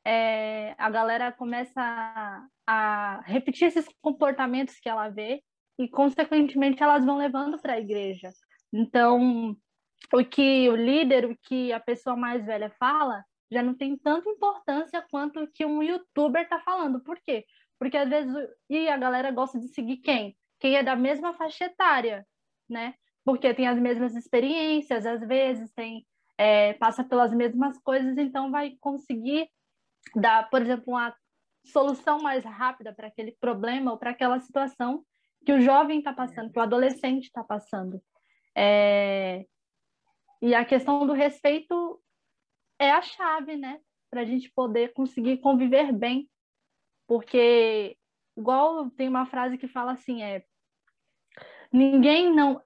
é, 0.05 0.75
a 0.77 0.91
galera 0.91 1.31
começa 1.31 1.81
a, 1.81 2.47
a 2.67 3.21
repetir 3.21 3.69
esses 3.69 3.87
comportamentos 4.01 4.81
que 4.81 4.89
ela 4.89 5.09
vê 5.09 5.41
e, 5.79 5.89
consequentemente, 5.89 6.83
elas 6.83 7.05
vão 7.05 7.17
levando 7.17 7.59
para 7.61 7.75
a 7.75 7.81
igreja. 7.81 8.33
Então, 8.73 9.57
o 10.13 10.25
que 10.25 10.69
o 10.69 10.77
líder, 10.77 11.27
o 11.27 11.37
que 11.37 11.73
a 11.73 11.81
pessoa 11.81 12.17
mais 12.17 12.45
velha 12.45 12.71
fala, 12.79 13.25
já 13.51 13.63
não 13.63 13.75
tem 13.75 13.97
tanta 13.97 14.29
importância 14.29 15.05
quanto 15.11 15.41
o 15.41 15.49
que 15.49 15.65
um 15.65 15.83
youtuber 15.83 16.43
está 16.43 16.59
falando. 16.61 17.01
Por 17.01 17.19
quê? 17.21 17.45
Porque 17.79 17.97
às 17.97 18.09
vezes 18.09 18.33
e 18.69 18.89
a 18.89 18.97
galera 18.97 19.31
gosta 19.31 19.59
de 19.59 19.69
seguir 19.69 19.99
quem? 19.99 20.37
Quem 20.59 20.77
é 20.77 20.83
da 20.83 20.97
mesma 20.97 21.35
faixa 21.35 21.67
etária, 21.67 22.27
né? 22.69 22.95
Porque 23.25 23.53
tem 23.53 23.69
as 23.69 23.79
mesmas 23.79 24.15
experiências, 24.15 25.05
às 25.05 25.21
vezes 25.27 25.71
tem 25.73 26.07
é, 26.39 26.73
passa 26.75 27.05
pelas 27.05 27.33
mesmas 27.33 27.79
coisas, 27.79 28.17
então 28.17 28.51
vai 28.51 28.77
conseguir 28.81 29.49
dar, 30.17 30.49
por 30.51 30.63
exemplo, 30.63 30.85
uma 30.89 31.15
solução 31.67 32.21
mais 32.21 32.45
rápida 32.45 32.93
para 32.93 33.09
aquele 33.09 33.33
problema 33.33 33.93
ou 33.93 33.99
para 33.99 34.11
aquela 34.11 34.41
situação 34.41 35.05
que 35.45 35.53
o 35.53 35.61
jovem 35.61 35.99
está 35.99 36.13
passando, 36.13 36.53
que 36.53 36.59
o 36.59 36.63
adolescente 36.63 37.25
está 37.25 37.43
passando. 37.45 38.03
É, 38.57 39.45
E 40.41 40.55
a 40.55 40.65
questão 40.65 41.07
do 41.07 41.13
respeito 41.13 42.01
é 42.79 42.91
a 42.91 43.03
chave, 43.03 43.57
né? 43.57 43.81
Para 44.11 44.23
a 44.23 44.25
gente 44.25 44.51
poder 44.51 44.93
conseguir 44.93 45.39
conviver 45.39 45.93
bem. 45.93 46.29
Porque, 47.07 47.97
igual 48.37 48.91
tem 48.91 49.09
uma 49.09 49.27
frase 49.27 49.57
que 49.59 49.69
fala 49.69 49.93
assim, 49.93 50.23
é 50.23 50.45
ninguém 51.73 52.35
não 52.35 52.63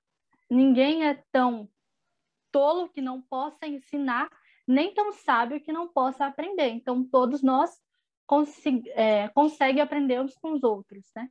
ninguém 0.51 1.07
é 1.07 1.23
tão 1.33 1.69
tolo 2.53 2.89
que 2.89 3.01
não 3.01 3.21
possa 3.23 3.67
ensinar, 3.67 4.29
nem 4.67 4.95
tão 4.95 5.13
sábio 5.13 5.61
que 5.61 5.73
não 5.73 5.89
possa 5.89 6.27
aprender. 6.27 6.69
Então, 6.71 7.05
todos 7.05 7.43
nós 7.43 7.71
conseg 8.27 8.89
é, 8.91 9.29
conseguem 9.31 9.83
aprender 9.83 10.21
uns 10.21 10.35
com 10.37 10.53
os 10.53 10.63
outros, 10.63 11.11
né? 11.15 11.29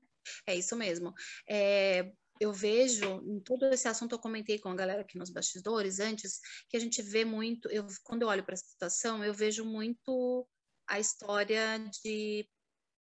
É 0.48 0.56
isso 0.56 0.76
mesmo. 0.76 1.14
É, 1.50 2.12
eu 2.40 2.52
vejo, 2.52 3.22
em 3.26 3.40
todo 3.40 3.66
esse 3.68 3.88
assunto, 3.88 4.14
eu 4.14 4.20
comentei 4.20 4.60
com 4.60 4.70
a 4.70 4.76
galera 4.76 5.02
aqui 5.02 5.18
nos 5.18 5.30
bastidores 5.30 6.00
antes, 6.00 6.40
que 6.70 6.76
a 6.76 6.80
gente 6.80 7.02
vê 7.02 7.24
muito, 7.24 7.70
eu, 7.70 7.86
quando 8.04 8.24
eu 8.24 8.28
olho 8.28 8.44
para 8.44 8.54
essa 8.54 8.68
situação, 8.68 9.24
eu 9.24 9.34
vejo 9.34 9.64
muito 9.64 10.48
a 10.88 11.00
história 11.00 11.78
de 12.04 12.48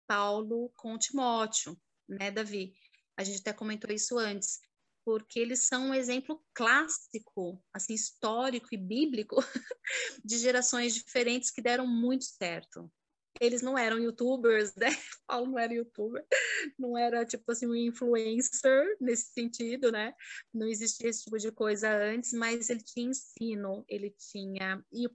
Paulo 0.07 0.71
com 0.77 0.99
Timóteo, 0.99 1.77
né, 2.09 2.31
Davi? 2.31 2.75
A 3.17 3.25
gente 3.25 3.41
até 3.41 3.53
comentou 3.53 3.91
isso 3.91 4.19
antes, 4.19 4.61
porque 5.05 5.39
eles 5.39 5.61
são 5.61 5.89
um 5.89 5.95
exemplo 5.95 6.45
clássico, 6.53 7.63
assim, 7.73 7.95
histórico 7.95 8.69
e 8.73 8.77
bíblico 8.77 9.37
de 10.25 10.39
gerações 10.39 10.95
diferentes 10.95 11.51
que 11.51 11.63
deram 11.63 11.87
muito 11.87 12.25
certo. 12.25 12.91
Eles 13.41 13.63
não 13.63 13.77
eram 13.77 13.99
youtubers, 13.99 14.75
né? 14.77 14.87
Paulo 15.27 15.47
não 15.47 15.59
era 15.59 15.73
youtuber, 15.73 16.25
não 16.79 16.97
era 16.97 17.25
tipo 17.25 17.51
assim 17.51 17.67
um 17.67 17.75
influencer 17.75 18.97
nesse 19.01 19.33
sentido, 19.33 19.91
né? 19.91 20.15
Não 20.53 20.67
existia 20.67 21.09
esse 21.09 21.25
tipo 21.25 21.39
de 21.39 21.51
coisa 21.51 21.91
antes, 21.91 22.33
mas 22.33 22.71
ele 22.71 22.83
tinha 22.83 23.09
ensino, 23.09 23.85
ele 23.89 24.11
tinha 24.11 24.85
e 24.93 25.07
o 25.07 25.11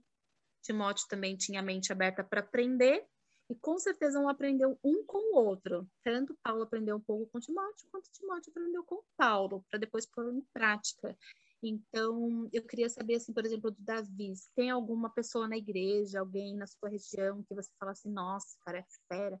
Timóteo 0.62 1.06
também 1.08 1.36
tinha 1.36 1.60
a 1.60 1.62
mente 1.62 1.92
aberta 1.92 2.22
para 2.22 2.40
aprender 2.40 3.06
e 3.50 3.54
com 3.56 3.78
certeza 3.78 4.20
um 4.20 4.28
aprendeu 4.28 4.78
um 4.84 5.04
com 5.04 5.34
o 5.34 5.44
outro. 5.44 5.88
Tanto 6.04 6.38
Paulo 6.42 6.62
aprendeu 6.62 6.96
um 6.96 7.00
pouco 7.00 7.26
com 7.32 7.40
Timóteo, 7.40 7.88
quanto 7.90 8.10
Timóteo 8.12 8.50
aprendeu 8.50 8.84
com 8.84 9.02
Paulo, 9.16 9.64
para 9.68 9.78
depois 9.78 10.06
pôr 10.06 10.32
em 10.32 10.40
prática. 10.52 11.16
Então, 11.62 12.48
eu 12.52 12.66
queria 12.66 12.88
saber, 12.88 13.16
assim, 13.16 13.32
por 13.32 13.44
exemplo, 13.44 13.70
do 13.70 13.76
Davi, 13.80 14.32
tem 14.56 14.70
alguma 14.70 15.10
pessoa 15.10 15.46
na 15.46 15.58
igreja, 15.58 16.20
alguém 16.20 16.56
na 16.56 16.66
sua 16.66 16.88
região 16.88 17.42
que 17.42 17.54
você 17.54 17.70
fala 17.78 17.92
assim, 17.92 18.10
nossa, 18.10 18.56
cara, 18.64 18.78
é 18.78 18.84
fera, 19.08 19.36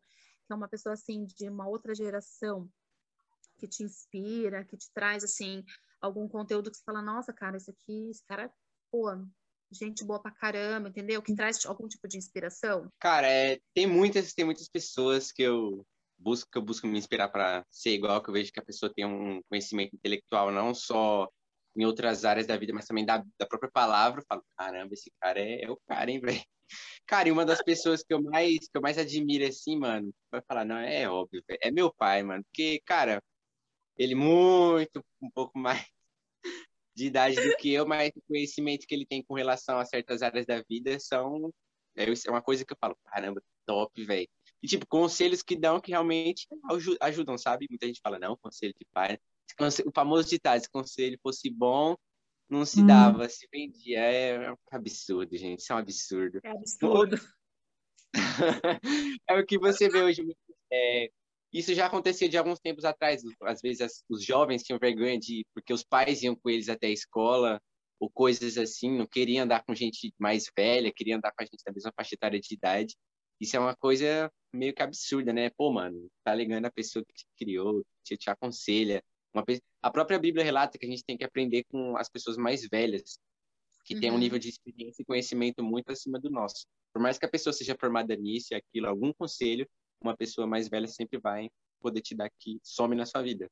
que 0.46 0.52
é 0.52 0.54
uma 0.54 0.68
pessoa, 0.68 0.92
assim, 0.92 1.24
de 1.24 1.48
uma 1.48 1.66
outra 1.66 1.94
geração, 1.94 2.68
que 3.58 3.66
te 3.66 3.82
inspira, 3.82 4.64
que 4.64 4.76
te 4.76 4.90
traz, 4.92 5.24
assim, 5.24 5.64
algum 6.00 6.28
conteúdo 6.28 6.70
que 6.70 6.76
você 6.76 6.84
fala, 6.84 7.00
nossa, 7.00 7.32
cara, 7.32 7.56
esse 7.56 7.70
aqui, 7.70 8.10
esse 8.10 8.24
cara, 8.26 8.52
pô, 8.90 9.08
gente 9.70 10.04
boa 10.04 10.20
pra 10.20 10.30
caramba, 10.30 10.88
entendeu? 10.88 11.22
Que 11.22 11.34
traz 11.34 11.64
algum 11.64 11.88
tipo 11.88 12.06
de 12.08 12.18
inspiração. 12.18 12.90
Cara, 12.98 13.28
é, 13.28 13.58
tem 13.74 13.86
muitas, 13.86 14.34
tem 14.34 14.44
muitas 14.44 14.68
pessoas 14.68 15.30
que 15.32 15.42
eu 15.42 15.86
busco, 16.18 16.50
que 16.50 16.58
eu 16.58 16.62
busco 16.62 16.86
me 16.86 16.98
inspirar 16.98 17.28
para 17.28 17.64
ser 17.70 17.90
igual, 17.90 18.22
que 18.22 18.28
eu 18.28 18.34
vejo 18.34 18.52
que 18.52 18.60
a 18.60 18.64
pessoa 18.64 18.92
tem 18.92 19.06
um 19.06 19.40
conhecimento 19.48 19.94
intelectual 19.94 20.50
não 20.50 20.74
só 20.74 21.28
em 21.76 21.84
outras 21.84 22.24
áreas 22.24 22.46
da 22.46 22.56
vida, 22.56 22.72
mas 22.72 22.86
também 22.86 23.04
da, 23.06 23.24
da 23.38 23.46
própria 23.46 23.70
palavra. 23.70 24.20
Eu 24.20 24.26
falo, 24.26 24.44
caramba, 24.56 24.94
esse 24.94 25.10
cara 25.20 25.40
é, 25.40 25.62
é 25.64 25.70
o 25.70 25.76
cara, 25.88 26.10
hein, 26.10 26.20
velho? 26.22 26.42
Cara, 27.06 27.28
e 27.28 27.32
uma 27.32 27.44
das 27.46 27.62
pessoas 27.62 28.02
que 28.04 28.14
eu 28.14 28.22
mais 28.22 28.58
que 28.68 28.76
eu 28.76 28.82
mais 28.82 28.98
admiro 28.98 29.46
assim, 29.46 29.76
mano, 29.78 30.14
vai 30.30 30.42
falar, 30.42 30.64
não, 30.64 30.78
é 30.78 31.08
óbvio, 31.08 31.42
véio, 31.48 31.58
é 31.62 31.70
meu 31.70 31.92
pai, 31.92 32.22
mano, 32.22 32.44
porque, 32.44 32.80
cara, 32.86 33.22
ele 33.96 34.14
muito 34.14 35.04
um 35.22 35.30
pouco 35.30 35.58
mais 35.58 35.84
de 36.94 37.06
idade 37.06 37.36
do 37.36 37.56
que 37.56 37.72
eu, 37.72 37.86
mas 37.86 38.10
o 38.16 38.22
conhecimento 38.26 38.86
que 38.86 38.94
ele 38.94 39.06
tem 39.06 39.22
com 39.22 39.34
relação 39.34 39.78
a 39.78 39.84
certas 39.84 40.22
áreas 40.22 40.46
da 40.46 40.62
vida 40.62 40.98
são 41.00 41.52
é 41.96 42.04
é 42.04 42.30
uma 42.30 42.42
coisa 42.42 42.64
que 42.64 42.72
eu 42.72 42.76
falo, 42.80 42.96
caramba, 43.06 43.42
top, 43.66 44.04
velho. 44.04 44.28
E, 44.62 44.66
tipo, 44.68 44.86
conselhos 44.86 45.42
que 45.42 45.56
dão 45.56 45.80
que 45.80 45.90
realmente 45.90 46.46
aju- 46.70 46.96
ajudam, 47.00 47.36
sabe? 47.38 47.66
Muita 47.70 47.86
gente 47.86 48.00
fala, 48.02 48.18
não, 48.18 48.36
conselho 48.36 48.74
de 48.78 48.86
pai. 48.92 49.18
O 49.86 49.92
famoso 49.94 50.28
ditado, 50.28 50.60
se 50.60 50.70
conselho 50.70 51.18
fosse 51.22 51.50
bom, 51.50 51.96
não 52.48 52.64
se 52.66 52.82
Hum. 52.82 52.86
dava, 52.86 53.28
se 53.28 53.46
vendia. 53.52 53.98
É, 54.00 54.30
é 54.46 54.52
um 54.52 54.56
absurdo, 54.72 55.36
gente. 55.36 55.60
Isso 55.60 55.72
é 55.72 55.76
um 55.76 55.78
absurdo. 55.78 56.40
É 56.42 56.50
absurdo. 56.50 57.16
é 59.28 59.34
o 59.38 59.46
que 59.46 59.58
você 59.58 59.88
vê 59.88 60.02
hoje. 60.02 60.36
É, 60.72 61.10
isso 61.52 61.74
já 61.74 61.86
acontecia 61.86 62.28
de 62.28 62.36
alguns 62.36 62.60
tempos 62.60 62.84
atrás. 62.84 63.22
Às 63.42 63.60
vezes 63.60 63.80
as- 63.80 64.04
os 64.08 64.24
jovens 64.24 64.62
tinham 64.62 64.78
vergonha 64.78 65.18
de 65.18 65.44
porque 65.54 65.72
os 65.72 65.82
pais 65.84 66.22
iam 66.22 66.34
com 66.36 66.48
eles 66.50 66.68
até 66.68 66.86
a 66.88 66.90
escola 66.90 67.60
ou 67.98 68.10
coisas 68.10 68.56
assim, 68.56 68.96
não 68.96 69.06
queriam 69.06 69.44
andar 69.44 69.62
com 69.64 69.74
gente 69.74 70.12
mais 70.18 70.50
velha, 70.56 70.92
queriam 70.92 71.18
andar 71.18 71.32
com 71.32 71.42
a 71.42 71.44
gente 71.44 71.62
da 71.64 71.72
mesma 71.72 71.92
faixa 71.94 72.14
etária 72.14 72.40
de 72.40 72.54
idade. 72.54 72.96
Isso 73.38 73.56
é 73.56 73.60
uma 73.60 73.76
coisa 73.76 74.30
meio 74.52 74.74
que 74.74 74.82
absurda, 74.82 75.32
né? 75.32 75.50
Pô, 75.50 75.70
mano, 75.72 76.08
tá 76.24 76.34
ligando 76.34 76.66
a 76.66 76.70
pessoa 76.70 77.04
que 77.04 77.12
te 77.14 77.26
criou, 77.38 77.84
te, 78.02 78.16
te 78.16 78.30
aconselha. 78.30 79.02
Uma. 79.32 79.44
A 79.82 79.90
própria 79.90 80.18
Bíblia 80.18 80.44
relata 80.44 80.78
que 80.78 80.86
a 80.86 80.88
gente 80.88 81.04
tem 81.04 81.16
que 81.16 81.24
aprender 81.24 81.64
com 81.64 81.96
as 81.96 82.08
pessoas 82.08 82.36
mais 82.36 82.66
velhas, 82.68 83.18
que 83.84 83.98
têm 83.98 84.10
um 84.10 84.14
Uhum. 84.14 84.20
nível 84.20 84.38
de 84.38 84.48
experiência 84.48 85.02
e 85.02 85.04
conhecimento 85.04 85.62
muito 85.62 85.90
acima 85.90 86.18
do 86.18 86.30
nosso. 86.30 86.66
Por 86.92 87.00
mais 87.00 87.18
que 87.18 87.26
a 87.26 87.30
pessoa 87.30 87.52
seja 87.52 87.76
formada 87.78 88.14
nisso 88.16 88.48
e 88.52 88.56
aquilo, 88.56 88.88
algum 88.88 89.12
conselho, 89.12 89.66
uma 90.00 90.16
pessoa 90.16 90.46
mais 90.46 90.68
velha 90.68 90.86
sempre 90.86 91.18
vai 91.18 91.48
poder 91.80 92.00
te 92.00 92.14
dar 92.14 92.30
que 92.38 92.58
some 92.62 92.94
na 92.94 93.06
sua 93.06 93.22
vida. 93.22 93.48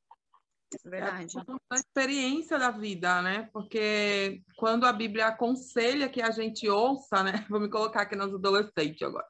É 0.85 0.91
verdade. 0.91 1.39
É 1.39 1.43
a 1.71 1.77
experiência 1.77 2.59
da 2.59 2.71
vida, 2.71 3.23
né? 3.23 3.49
Porque 3.53 4.43
quando 4.57 4.85
a 4.85 4.93
Bíblia 4.93 5.29
aconselha 5.29 6.11
que 6.11 6.21
a 6.21 6.31
gente 6.31 6.69
ouça, 6.69 7.23
né? 7.23 7.33
Vou 7.51 7.61
me 7.61 7.71
colocar 7.71 8.03
aqui 8.03 8.15
nos 8.15 8.35
adolescentes 8.35 9.01
agora 9.01 9.27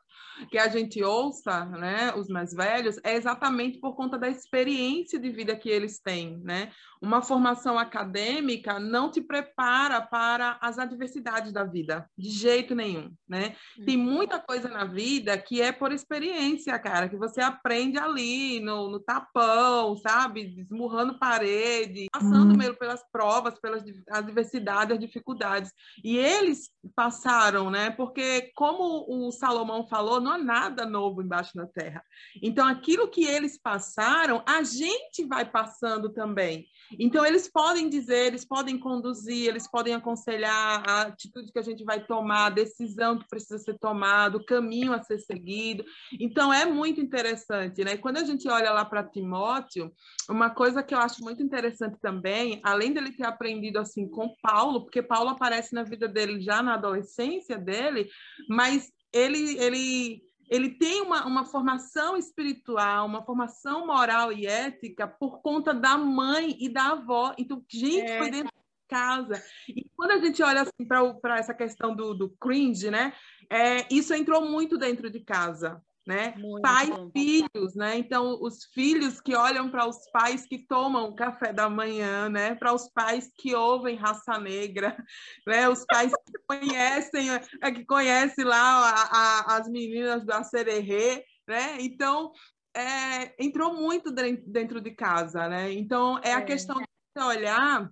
que 0.51 0.59
a 0.59 0.69
gente 0.69 1.03
ouça, 1.03 1.65
né, 1.67 2.13
os 2.15 2.29
mais 2.29 2.53
velhos, 2.53 2.99
é 3.05 3.15
exatamente 3.15 3.79
por 3.79 3.95
conta 3.95 4.19
da 4.19 4.29
experiência 4.29 5.19
de 5.19 5.31
vida 5.31 5.57
que 5.57 5.69
eles 5.69 5.99
têm, 6.01 6.39
né? 6.39 6.71
Uma 7.01 7.23
formação 7.23 7.79
acadêmica 7.79 8.81
não 8.81 9.11
te 9.11 9.21
prepara 9.21 10.01
para 10.01 10.59
as 10.61 10.79
adversidades 10.79 11.53
da 11.53 11.65
vida, 11.65 12.09
de 12.17 12.31
jeito 12.31 12.75
nenhum, 12.75 13.13
né? 13.29 13.55
Tem 13.85 13.97
uhum. 13.97 14.03
muita 14.03 14.39
coisa 14.39 14.69
na 14.69 14.85
vida 14.85 15.37
que 15.39 15.61
é 15.61 15.71
por 15.73 15.93
experiência, 15.93 16.79
cara, 16.79 17.09
que 17.09 17.17
você 17.17 17.41
aprende 17.41 17.99
ali 17.99 18.61
no, 18.61 18.91
no 18.91 19.01
tapão, 19.01 19.97
sabe? 19.97 20.57
Esmurrando 20.59 21.19
parede, 21.19 22.07
passando 22.13 22.57
mesmo 22.57 22.77
pelas 22.77 23.03
provas, 23.11 23.59
pelas 23.61 23.83
adversidades, 24.11 24.95
as 24.95 25.01
dificuldades. 25.01 25.73
E 26.05 26.17
eles 26.17 26.71
passaram, 26.95 27.71
né? 27.71 27.91
Porque 27.91 28.51
como 28.55 29.07
o 29.09 29.31
Salomão 29.31 29.87
falou, 29.87 30.21
não 30.29 30.35
há 30.35 30.39
nada 30.39 30.85
novo 30.85 31.23
embaixo 31.23 31.55
da 31.55 31.67
terra. 31.67 32.05
Então, 32.43 32.67
aquilo 32.67 33.09
que 33.09 33.25
eles 33.25 33.59
passaram, 33.59 34.43
a 34.47 34.63
gente 34.63 35.25
vai 35.27 35.51
passando 35.51 36.11
também. 36.11 36.67
Então, 36.99 37.25
eles 37.25 37.51
podem 37.51 37.89
dizer, 37.89 38.27
eles 38.27 38.45
podem 38.45 38.79
conduzir, 38.79 39.49
eles 39.49 39.71
podem 39.71 39.95
aconselhar 39.95 40.83
a 40.89 41.03
atitude 41.03 41.53
que 41.53 41.59
a 41.59 41.63
gente 41.63 41.85
vai 41.85 42.05
tomar, 42.05 42.47
a 42.47 42.51
decisão 42.51 43.19
que 43.19 43.29
precisa 43.29 43.59
ser 43.59 43.79
tomada, 43.79 44.37
o 44.37 44.45
caminho 44.45 44.93
a 44.93 45.03
ser 45.03 45.19
seguido. 45.19 45.85
Então, 46.21 46.53
é 46.53 46.65
muito 46.67 47.01
interessante, 47.01 47.85
né? 47.85 47.97
Quando 47.97 48.19
a 48.19 48.25
gente 48.25 48.49
olha 48.49 48.71
lá 48.71 48.85
para 48.85 49.05
Timóteo, 49.05 49.93
uma 50.29 50.51
coisa 50.51 50.83
que 50.83 50.95
eu 50.95 50.99
acho 50.99 51.23
muito 51.23 51.43
interessante 51.43 51.99
também, 52.01 52.61
além 52.63 52.93
dele 52.93 53.13
ter 53.13 53.25
aprendido 53.25 53.79
assim 53.79 54.09
com 54.09 54.35
Paulo, 54.43 54.83
porque 54.83 55.03
Paulo 55.03 55.31
aparece 55.31 55.75
na 55.75 55.83
vida 55.83 56.09
dele 56.09 56.41
já 56.41 56.63
na 56.63 56.75
adolescência 56.75 57.57
dele, 57.57 58.09
mas 58.49 58.91
ele, 59.13 59.59
ele, 59.59 60.23
ele 60.51 60.71
tem 60.71 61.03
uma, 61.03 61.27
uma 61.27 61.45
formação 61.45 62.17
espiritual, 62.17 63.07
uma 63.07 63.25
formação 63.25 63.87
moral 63.87 64.33
e 64.33 64.47
ética 64.47 65.07
por 65.07 65.41
conta 65.41 65.73
da 65.73 65.97
mãe 65.97 66.57
e 66.59 66.69
da 66.69 66.93
avó. 66.93 67.35
Então, 67.39 67.65
gente, 67.69 68.11
é. 68.11 68.19
foi 68.19 68.31
dentro 68.31 68.53
de 68.53 68.89
casa. 68.89 69.43
E 69.69 69.89
quando 69.97 70.13
a 70.13 70.19
gente 70.19 70.43
olha 70.43 70.63
assim, 70.63 70.87
para 71.21 71.39
essa 71.39 71.55
questão 71.55 71.95
do, 71.95 72.15
do 72.15 72.31
cringe, 72.31 72.91
né? 72.91 73.13
É, 73.51 73.87
isso 73.91 74.15
entrou 74.15 74.49
muito 74.49 74.77
dentro 74.77 75.11
de 75.11 75.21
casa 75.21 75.83
né? 76.09 76.35
Muito 76.39 76.63
Pai 76.63 76.89
e 76.89 77.13
filhos, 77.13 77.75
né? 77.75 77.99
Então, 77.99 78.39
os 78.41 78.65
filhos 78.73 79.21
que 79.21 79.37
olham 79.37 79.71
para 79.71 79.87
os 79.87 80.11
pais 80.11 80.47
que 80.47 80.67
tomam 80.67 81.15
café 81.15 81.53
da 81.53 81.69
manhã, 81.69 82.31
né? 82.31 82.55
Para 82.55 82.73
os 82.73 82.89
pais 82.89 83.31
que 83.37 83.55
ouvem 83.55 83.95
raça 83.95 84.39
negra, 84.39 84.97
né? 85.47 85.69
Os 85.69 85.85
pais 85.85 86.11
que 86.11 86.33
conhecem, 86.49 87.29
é, 87.63 87.71
que 87.71 87.85
conhecem 87.85 88.43
lá 88.43 88.59
a, 88.59 89.03
a, 89.03 89.57
as 89.59 89.69
meninas 89.69 90.25
da 90.25 90.43
Sererê, 90.43 91.23
né? 91.47 91.77
Então, 91.79 92.33
é, 92.75 93.45
entrou 93.45 93.75
muito 93.75 94.11
dentro 94.11 94.81
de 94.81 94.93
casa, 94.93 95.47
né? 95.47 95.71
Então, 95.75 96.19
é, 96.25 96.31
é. 96.31 96.33
a 96.33 96.43
questão 96.43 96.79
de 96.79 96.87
você 97.15 97.23
olhar 97.23 97.91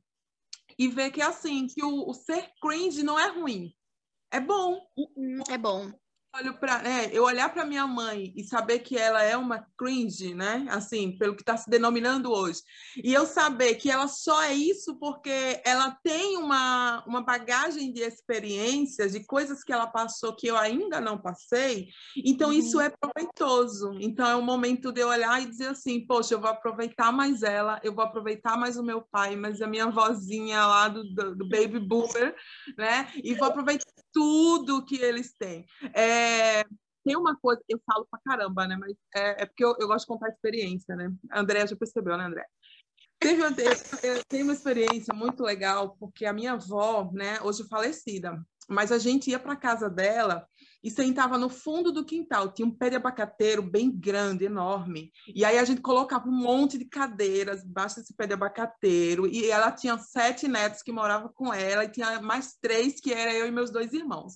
e 0.78 0.88
ver 0.88 1.10
que, 1.10 1.20
assim, 1.20 1.66
que 1.66 1.84
o, 1.84 2.08
o 2.08 2.14
ser 2.14 2.48
cringe 2.62 3.02
não 3.02 3.20
é 3.20 3.28
ruim. 3.28 3.74
É 4.30 4.40
bom. 4.40 4.80
Uhum, 4.96 5.42
é 5.50 5.58
bom 5.58 5.92
olho 6.38 6.54
para, 6.54 6.78
né, 6.82 7.08
eu 7.12 7.24
olhar 7.24 7.52
para 7.52 7.64
minha 7.64 7.86
mãe 7.86 8.32
e 8.36 8.44
saber 8.44 8.80
que 8.80 8.96
ela 8.96 9.22
é 9.22 9.36
uma 9.36 9.66
cringe, 9.76 10.34
né? 10.34 10.66
Assim, 10.68 11.16
pelo 11.16 11.34
que 11.34 11.42
está 11.42 11.56
se 11.56 11.68
denominando 11.68 12.30
hoje. 12.30 12.60
E 13.02 13.12
eu 13.12 13.26
saber 13.26 13.76
que 13.76 13.90
ela 13.90 14.06
só 14.08 14.42
é 14.42 14.52
isso 14.52 14.96
porque 14.98 15.60
ela 15.64 15.96
tem 16.02 16.36
uma, 16.36 17.02
uma 17.06 17.22
bagagem 17.22 17.92
de 17.92 18.00
experiências, 18.00 19.12
de 19.12 19.24
coisas 19.24 19.64
que 19.64 19.72
ela 19.72 19.86
passou 19.86 20.34
que 20.34 20.46
eu 20.46 20.56
ainda 20.56 21.00
não 21.00 21.18
passei. 21.18 21.88
Então, 22.16 22.50
uhum. 22.50 22.54
isso 22.54 22.80
é 22.80 22.90
proveitoso. 22.90 23.96
Então, 24.00 24.28
é 24.28 24.36
o 24.36 24.42
momento 24.42 24.92
de 24.92 25.00
eu 25.00 25.08
olhar 25.08 25.42
e 25.42 25.46
dizer 25.46 25.68
assim: 25.68 26.06
poxa, 26.06 26.34
eu 26.34 26.40
vou 26.40 26.50
aproveitar 26.50 27.12
mais 27.12 27.42
ela, 27.42 27.80
eu 27.82 27.94
vou 27.94 28.04
aproveitar 28.04 28.56
mais 28.56 28.76
o 28.76 28.82
meu 28.82 29.00
pai, 29.00 29.36
mais 29.36 29.60
a 29.62 29.66
minha 29.66 29.90
vozinha 29.90 30.66
lá 30.66 30.88
do, 30.88 31.04
do, 31.14 31.36
do 31.36 31.48
Baby 31.48 31.80
Boomer, 31.80 32.34
né? 32.76 33.10
E 33.22 33.34
vou 33.34 33.48
aproveitar 33.48 33.86
tudo 34.16 34.82
que 34.82 34.96
eles 34.96 35.34
têm. 35.34 35.66
É, 35.94 36.64
tem 37.04 37.14
uma 37.18 37.36
coisa, 37.36 37.60
eu 37.68 37.78
falo 37.84 38.06
pra 38.10 38.18
caramba, 38.24 38.66
né? 38.66 38.74
Mas 38.80 38.96
é, 39.14 39.42
é 39.42 39.46
porque 39.46 39.62
eu, 39.62 39.76
eu, 39.78 39.86
gosto 39.86 40.06
de 40.06 40.06
contar 40.06 40.30
experiência, 40.30 40.96
né? 40.96 41.12
A 41.30 41.40
André 41.40 41.66
já 41.66 41.76
percebeu, 41.76 42.16
né, 42.16 42.24
André? 42.24 42.46
Teve, 43.18 43.42
eu, 43.42 43.50
eu 44.02 44.24
tenho 44.28 44.44
uma 44.44 44.52
experiência 44.52 45.14
muito 45.14 45.42
legal, 45.42 45.96
porque 45.98 46.26
a 46.26 46.32
minha 46.32 46.52
avó, 46.52 47.10
né, 47.12 47.40
hoje 47.42 47.66
falecida, 47.68 48.38
mas 48.68 48.92
a 48.92 48.98
gente 48.98 49.30
ia 49.30 49.38
para 49.38 49.56
casa 49.56 49.88
dela 49.88 50.46
e 50.86 50.90
sentava 50.90 51.36
no 51.36 51.48
fundo 51.48 51.90
do 51.90 52.04
quintal. 52.04 52.52
Tinha 52.52 52.66
um 52.66 52.70
pé 52.70 52.90
de 52.90 52.96
abacateiro 52.96 53.60
bem 53.60 53.90
grande, 53.90 54.44
enorme. 54.44 55.10
E 55.34 55.44
aí 55.44 55.58
a 55.58 55.64
gente 55.64 55.80
colocava 55.80 56.28
um 56.28 56.32
monte 56.32 56.78
de 56.78 56.84
cadeiras 56.84 57.64
embaixo 57.64 57.96
desse 57.96 58.14
pé 58.14 58.26
de 58.26 58.34
abacateiro. 58.34 59.26
E 59.26 59.50
ela 59.50 59.72
tinha 59.72 59.98
sete 59.98 60.46
netos 60.46 60.82
que 60.82 60.92
moravam 60.92 61.30
com 61.34 61.52
ela, 61.52 61.84
e 61.84 61.90
tinha 61.90 62.20
mais 62.20 62.54
três 62.60 63.00
que 63.00 63.12
era 63.12 63.34
eu 63.34 63.46
e 63.46 63.50
meus 63.50 63.70
dois 63.70 63.92
irmãos. 63.92 64.34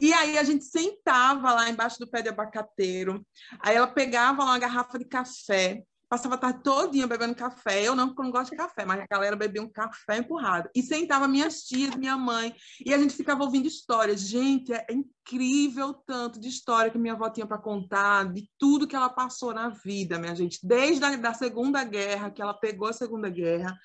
E 0.00 0.12
aí 0.12 0.38
a 0.38 0.42
gente 0.42 0.64
sentava 0.64 1.52
lá 1.52 1.70
embaixo 1.70 2.00
do 2.00 2.08
pé 2.08 2.22
de 2.22 2.30
abacateiro. 2.30 3.24
Aí 3.60 3.76
ela 3.76 3.86
pegava 3.86 4.42
uma 4.42 4.58
garrafa 4.58 4.98
de 4.98 5.04
café 5.04 5.84
passava 6.08 6.36
a 6.36 6.38
tarde 6.38 6.62
todinha 6.62 7.06
bebendo 7.06 7.34
café. 7.34 7.82
Eu 7.82 7.94
não, 7.94 8.08
porque 8.08 8.20
eu 8.20 8.24
não 8.24 8.32
gosto 8.32 8.50
de 8.50 8.56
café, 8.56 8.84
mas 8.84 9.00
a 9.00 9.06
galera 9.06 9.36
bebia 9.36 9.62
um 9.62 9.68
café 9.68 10.18
empurrado. 10.18 10.70
E 10.74 10.82
sentava 10.82 11.26
minhas 11.26 11.62
tias, 11.62 11.96
minha 11.96 12.16
mãe, 12.16 12.54
e 12.84 12.92
a 12.92 12.98
gente 12.98 13.14
ficava 13.14 13.42
ouvindo 13.42 13.66
histórias. 13.66 14.20
Gente, 14.20 14.72
é 14.72 14.86
incrível 15.26 15.92
tanto 15.92 16.38
de 16.38 16.48
história 16.48 16.90
que 16.90 16.98
minha 16.98 17.14
avó 17.14 17.28
tinha 17.28 17.46
para 17.46 17.58
contar, 17.58 18.32
de 18.32 18.48
tudo 18.56 18.86
que 18.86 18.94
ela 18.94 19.08
passou 19.08 19.52
na 19.52 19.68
vida, 19.68 20.18
minha 20.18 20.34
gente. 20.36 20.60
Desde 20.62 21.04
a 21.04 21.16
da 21.16 21.34
Segunda 21.34 21.82
Guerra, 21.82 22.30
que 22.30 22.40
ela 22.40 22.54
pegou 22.54 22.88
a 22.88 22.92
Segunda 22.92 23.28
Guerra. 23.28 23.76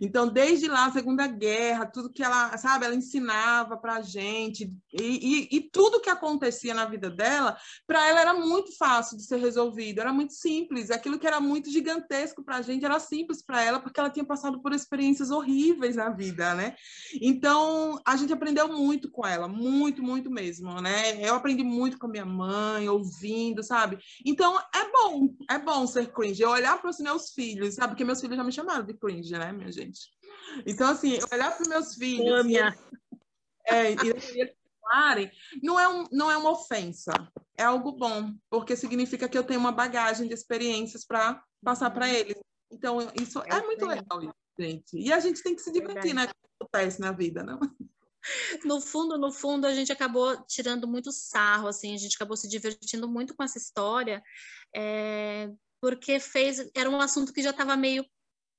Então, 0.00 0.28
desde 0.28 0.68
lá, 0.68 0.86
a 0.86 0.92
Segunda 0.92 1.26
Guerra, 1.26 1.86
tudo 1.86 2.12
que 2.12 2.22
ela, 2.22 2.56
sabe, 2.56 2.84
ela 2.84 2.94
ensinava 2.94 3.76
para 3.76 3.94
a 3.94 4.02
gente. 4.02 4.72
E, 4.92 5.48
e, 5.50 5.56
e 5.56 5.60
tudo 5.60 6.00
que 6.00 6.10
acontecia 6.10 6.74
na 6.74 6.84
vida 6.84 7.10
dela, 7.10 7.56
para 7.86 8.06
ela 8.06 8.20
era 8.20 8.34
muito 8.34 8.76
fácil 8.76 9.16
de 9.16 9.24
ser 9.24 9.38
resolvido, 9.38 10.00
era 10.00 10.12
muito 10.12 10.34
simples. 10.34 10.90
Aquilo 10.90 11.18
que 11.18 11.26
era 11.26 11.40
muito 11.40 11.70
gigantesco 11.70 12.44
para 12.44 12.56
a 12.56 12.62
gente, 12.62 12.84
era 12.84 13.00
simples 13.00 13.42
para 13.42 13.62
ela, 13.62 13.80
porque 13.80 13.98
ela 13.98 14.10
tinha 14.10 14.24
passado 14.24 14.62
por 14.62 14.72
experiências 14.72 15.30
horríveis 15.30 15.96
na 15.96 16.10
vida, 16.10 16.54
né? 16.54 16.76
Então, 17.20 18.00
a 18.06 18.16
gente 18.16 18.32
aprendeu 18.32 18.68
muito 18.68 19.10
com 19.10 19.26
ela, 19.26 19.48
muito, 19.48 20.02
muito 20.02 20.30
mesmo, 20.30 20.83
né? 20.84 21.26
Eu 21.26 21.34
aprendi 21.34 21.64
muito 21.64 21.98
com 21.98 22.06
a 22.06 22.10
minha 22.10 22.26
mãe, 22.26 22.86
ouvindo, 22.88 23.62
sabe? 23.62 23.98
Então, 24.24 24.58
é 24.58 24.92
bom, 24.92 25.34
é 25.50 25.58
bom 25.58 25.86
ser 25.86 26.12
cringe. 26.12 26.42
Eu 26.42 26.50
olhar 26.50 26.78
para 26.78 26.90
os 26.90 26.98
meus 26.98 27.30
filhos, 27.30 27.74
sabe? 27.74 27.92
Porque 27.92 28.04
meus 28.04 28.20
filhos 28.20 28.36
já 28.36 28.44
me 28.44 28.52
chamaram 28.52 28.84
de 28.84 28.92
cringe, 28.92 29.32
né, 29.32 29.50
minha 29.50 29.72
gente? 29.72 30.00
Então, 30.66 30.88
assim, 30.90 31.18
olhar 31.32 31.50
para 31.50 31.62
os 31.62 31.68
meus 31.68 31.94
filhos... 31.94 32.46
E, 32.46 32.58
é, 33.66 33.92
e, 33.92 34.42
e 34.42 34.54
falarem, 34.82 35.32
não 35.62 35.80
é, 35.80 35.88
um, 35.88 36.04
não 36.12 36.30
é 36.30 36.36
uma 36.36 36.50
ofensa, 36.50 37.12
é 37.56 37.64
algo 37.64 37.92
bom, 37.92 38.34
porque 38.50 38.76
significa 38.76 39.26
que 39.26 39.38
eu 39.38 39.42
tenho 39.42 39.58
uma 39.58 39.72
bagagem 39.72 40.28
de 40.28 40.34
experiências 40.34 41.02
para 41.02 41.42
passar 41.64 41.90
para 41.90 42.06
eles. 42.06 42.36
Então, 42.70 42.98
isso 43.18 43.40
é, 43.40 43.56
é 43.56 43.62
muito 43.62 43.86
legal, 43.86 44.20
gente. 44.58 44.98
E 44.98 45.10
a 45.10 45.18
gente 45.18 45.42
tem 45.42 45.56
que 45.56 45.62
se 45.62 45.72
divertir, 45.72 46.14
né? 46.14 46.28
acontece 46.60 47.00
na 47.00 47.12
vida, 47.12 47.42
não? 47.42 47.58
No 48.64 48.80
fundo, 48.80 49.18
no 49.18 49.30
fundo, 49.30 49.66
a 49.66 49.74
gente 49.74 49.92
acabou 49.92 50.36
tirando 50.46 50.88
muito 50.88 51.12
sarro, 51.12 51.68
assim, 51.68 51.94
a 51.94 51.98
gente 51.98 52.16
acabou 52.16 52.36
se 52.36 52.48
divertindo 52.48 53.08
muito 53.08 53.34
com 53.34 53.42
essa 53.42 53.58
história, 53.58 54.22
é, 54.74 55.50
porque 55.80 56.18
fez, 56.18 56.70
era 56.74 56.88
um 56.88 57.00
assunto 57.00 57.32
que 57.32 57.42
já 57.42 57.50
estava 57.50 57.76
meio 57.76 58.04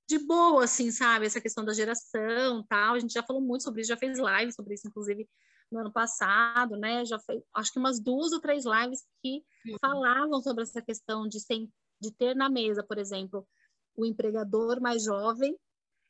de 0.07 0.19
boa, 0.19 0.63
assim, 0.63 0.91
sabe? 0.91 1.25
Essa 1.25 1.41
questão 1.41 1.65
da 1.65 1.73
geração, 1.73 2.63
tal. 2.69 2.93
A 2.93 2.99
gente 2.99 3.13
já 3.13 3.23
falou 3.23 3.41
muito 3.41 3.63
sobre 3.63 3.81
isso, 3.81 3.89
já 3.89 3.97
fez 3.97 4.19
live 4.19 4.51
sobre 4.53 4.75
isso, 4.75 4.87
inclusive 4.87 5.27
no 5.71 5.79
ano 5.79 5.91
passado, 5.91 6.77
né? 6.77 7.03
Já 7.05 7.19
fez, 7.19 7.41
acho 7.55 7.71
que 7.71 7.79
umas 7.79 7.99
duas 7.99 8.31
ou 8.31 8.39
três 8.39 8.65
lives 8.65 9.03
que 9.23 9.43
falavam 9.81 10.41
sobre 10.41 10.63
essa 10.63 10.81
questão 10.81 11.27
de 11.27 11.39
ser 11.39 11.67
de 11.99 12.11
ter 12.11 12.35
na 12.35 12.49
mesa, 12.49 12.83
por 12.83 12.97
exemplo, 12.97 13.47
o 13.95 14.05
empregador 14.05 14.81
mais 14.81 15.03
jovem 15.03 15.57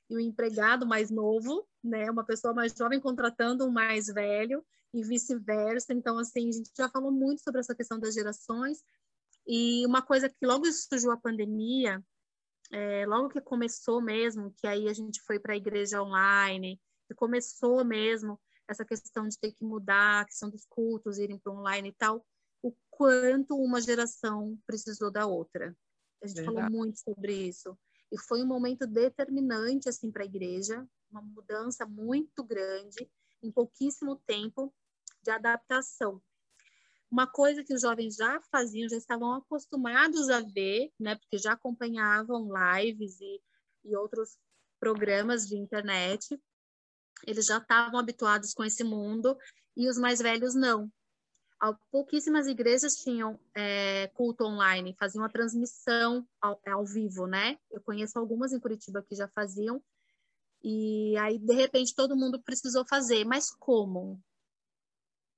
e 0.10 0.16
o 0.16 0.20
empregado 0.20 0.86
mais 0.86 1.10
novo, 1.10 1.68
né? 1.84 2.10
Uma 2.10 2.24
pessoa 2.24 2.54
mais 2.54 2.74
jovem 2.74 3.00
contratando 3.00 3.66
um 3.66 3.72
mais 3.72 4.08
velho 4.08 4.64
e 4.94 5.04
vice-versa. 5.04 5.94
Então, 5.94 6.18
assim, 6.18 6.50
a 6.50 6.52
gente 6.52 6.72
já 6.76 6.90
falou 6.90 7.12
muito 7.12 7.42
sobre 7.42 7.60
essa 7.60 7.76
questão 7.76 8.00
das 8.00 8.14
gerações. 8.14 8.84
E 9.48 9.86
uma 9.86 10.02
coisa 10.02 10.30
que 10.30 10.46
logo 10.46 10.66
surgiu 10.72 11.12
a 11.12 11.18
pandemia, 11.18 12.04
é, 12.72 13.06
logo 13.06 13.30
que 13.30 13.42
começou 13.42 14.02
mesmo, 14.02 14.54
que 14.58 14.68
aí 14.68 14.88
a 14.88 14.94
gente 14.94 15.22
foi 15.22 15.40
para 15.40 15.54
a 15.54 15.58
igreja 15.58 16.02
online, 16.02 16.82
que 17.08 17.14
começou 17.14 17.84
mesmo 17.86 18.40
essa 18.68 18.84
questão 18.84 19.28
de 19.28 19.38
ter 19.38 19.52
que 19.52 19.64
mudar, 19.64 20.22
a 20.22 20.26
questão 20.26 20.50
dos 20.50 20.66
cultos 20.66 21.20
irem 21.20 21.38
para 21.38 21.54
online 21.54 21.90
e 21.90 21.94
tal, 21.94 22.26
o 22.64 22.74
quanto 22.90 23.56
uma 23.56 23.80
geração 23.80 24.58
precisou 24.66 25.12
da 25.12 25.28
outra. 25.28 25.76
A 26.24 26.28
gente 26.28 26.38
Verdade. 26.38 26.56
falou 26.56 26.72
muito 26.72 27.00
sobre 27.00 27.34
isso. 27.34 27.78
E 28.12 28.20
foi 28.20 28.44
um 28.44 28.48
momento 28.48 28.86
determinante 28.86 29.90
assim 29.90 30.12
para 30.12 30.24
a 30.24 30.26
igreja, 30.26 30.88
uma 31.12 31.22
mudança 31.22 31.86
muito 31.86 32.44
grande 32.44 33.10
em 33.42 33.52
pouquíssimo 33.52 34.16
tempo 34.28 34.74
de 35.24 35.32
adaptação. 35.32 36.22
Uma 37.10 37.28
coisa 37.28 37.64
que 37.64 37.74
os 37.74 37.82
jovens 37.82 38.16
já 38.16 38.42
faziam, 38.52 38.90
já 38.90 38.98
estavam 38.98 39.34
acostumados 39.34 40.30
a 40.30 40.42
ver, 40.42 40.92
né, 41.00 41.16
porque 41.16 41.38
já 41.38 41.54
acompanhavam 41.54 42.50
lives 42.52 43.20
e, 43.22 43.42
e 43.86 43.96
outros 43.96 44.38
programas 44.80 45.48
de 45.48 45.56
internet, 45.56 46.40
eles 47.26 47.46
já 47.46 47.58
estavam 47.58 48.00
habituados 48.00 48.54
com 48.54 48.64
esse 48.64 48.84
mundo 48.84 49.38
e 49.76 49.88
os 49.88 49.98
mais 49.98 50.20
velhos 50.20 50.56
não. 50.56 50.92
Pouquíssimas 51.92 52.48
igrejas 52.48 52.96
tinham 52.96 53.40
é, 53.56 54.08
culto 54.14 54.44
online, 54.44 54.96
faziam 55.00 55.24
a 55.24 55.30
transmissão 55.30 56.28
ao, 56.42 56.60
ao, 56.68 56.86
vivo, 56.86 57.26
né? 57.26 57.58
Eu 57.72 57.82
conheço 57.82 58.20
algumas 58.20 58.54
em 58.54 58.60
Curitiba 58.60 59.02
que 59.02 59.16
já 59.16 59.28
faziam, 59.30 59.82
e 60.64 61.16
aí, 61.18 61.38
de 61.38 61.54
repente, 61.54 61.94
todo 61.94 62.18
mundo 62.18 62.42
precisou 62.42 62.84
fazer. 62.88 63.24
Mas 63.24 63.52
como? 63.52 64.20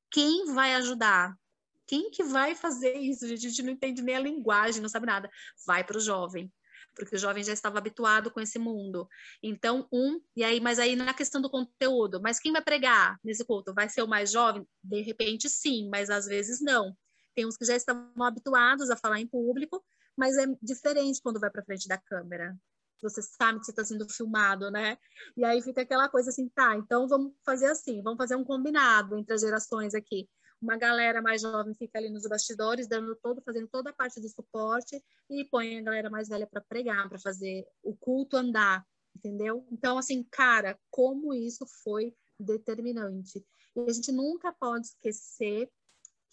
Quem 0.09 0.53
vai 0.53 0.73
ajudar? 0.75 1.37
Quem 1.85 2.09
que 2.09 2.23
vai 2.23 2.55
fazer 2.55 2.95
isso? 2.95 3.25
A 3.25 3.35
gente 3.35 3.61
não 3.61 3.71
entende 3.71 4.01
nem 4.01 4.15
a 4.15 4.19
linguagem, 4.19 4.81
não 4.81 4.89
sabe 4.89 5.05
nada. 5.05 5.29
Vai 5.65 5.83
para 5.83 5.97
o 5.97 6.01
jovem 6.01 6.51
porque 6.95 7.15
o 7.15 7.19
jovem 7.19 7.43
já 7.43 7.53
estava 7.53 7.77
habituado 7.77 8.31
com 8.31 8.39
esse 8.39 8.57
mundo. 8.59 9.07
Então, 9.41 9.87
um, 9.91 10.19
e 10.35 10.43
aí, 10.43 10.59
mas 10.59 10.79
aí 10.79 10.95
na 10.95 11.13
questão 11.13 11.41
do 11.41 11.49
conteúdo, 11.49 12.21
mas 12.21 12.39
quem 12.39 12.51
vai 12.51 12.61
pregar 12.61 13.19
nesse 13.23 13.45
culto? 13.45 13.73
Vai 13.73 13.89
ser 13.89 14.01
o 14.01 14.07
mais 14.07 14.31
jovem? 14.31 14.67
De 14.83 15.01
repente, 15.01 15.49
sim, 15.49 15.89
mas 15.89 16.09
às 16.09 16.25
vezes 16.25 16.61
não. 16.61 16.95
Tem 17.35 17.45
uns 17.45 17.57
que 17.57 17.65
já 17.65 17.75
estão 17.75 18.11
habituados 18.21 18.89
a 18.89 18.97
falar 18.97 19.19
em 19.19 19.27
público, 19.27 19.83
mas 20.15 20.35
é 20.37 20.45
diferente 20.61 21.21
quando 21.21 21.39
vai 21.39 21.49
para 21.49 21.63
frente 21.63 21.87
da 21.87 21.97
câmera. 21.97 22.57
Você 23.01 23.21
sabe 23.21 23.59
que 23.59 23.65
você 23.65 23.71
está 23.71 23.85
sendo 23.85 24.09
filmado, 24.09 24.71
né? 24.71 24.97
E 25.35 25.45
aí 25.45 25.61
fica 25.61 25.81
aquela 25.81 26.09
coisa 26.09 26.31
assim, 26.31 26.49
tá, 26.49 26.75
então 26.75 27.07
vamos 27.07 27.33
fazer 27.45 27.67
assim, 27.67 28.01
vamos 28.01 28.17
fazer 28.17 28.35
um 28.35 28.43
combinado 28.43 29.15
entre 29.15 29.35
as 29.35 29.41
gerações 29.41 29.93
aqui 29.93 30.27
uma 30.61 30.77
galera 30.77 31.21
mais 31.21 31.41
jovem 31.41 31.73
fica 31.73 31.99
ali 31.99 32.09
nos 32.09 32.27
bastidores, 32.27 32.87
dando 32.87 33.15
todo, 33.15 33.41
fazendo 33.41 33.67
toda 33.67 33.91
a 33.91 33.93
parte 33.93 34.19
do 34.19 34.27
suporte 34.27 35.01
e 35.29 35.45
põe 35.45 35.77
a 35.77 35.81
galera 35.81 36.09
mais 36.09 36.27
velha 36.27 36.47
para 36.47 36.61
pregar, 36.61 37.07
para 37.07 37.19
fazer 37.19 37.67
o 37.83 37.95
culto 37.95 38.37
andar, 38.37 38.85
entendeu? 39.15 39.65
Então, 39.71 39.97
assim, 39.97 40.23
cara, 40.23 40.79
como 40.89 41.33
isso 41.33 41.65
foi 41.83 42.15
determinante. 42.39 43.45
E 43.75 43.79
a 43.81 43.93
gente 43.93 44.11
nunca 44.11 44.51
pode 44.51 44.87
esquecer 44.87 45.69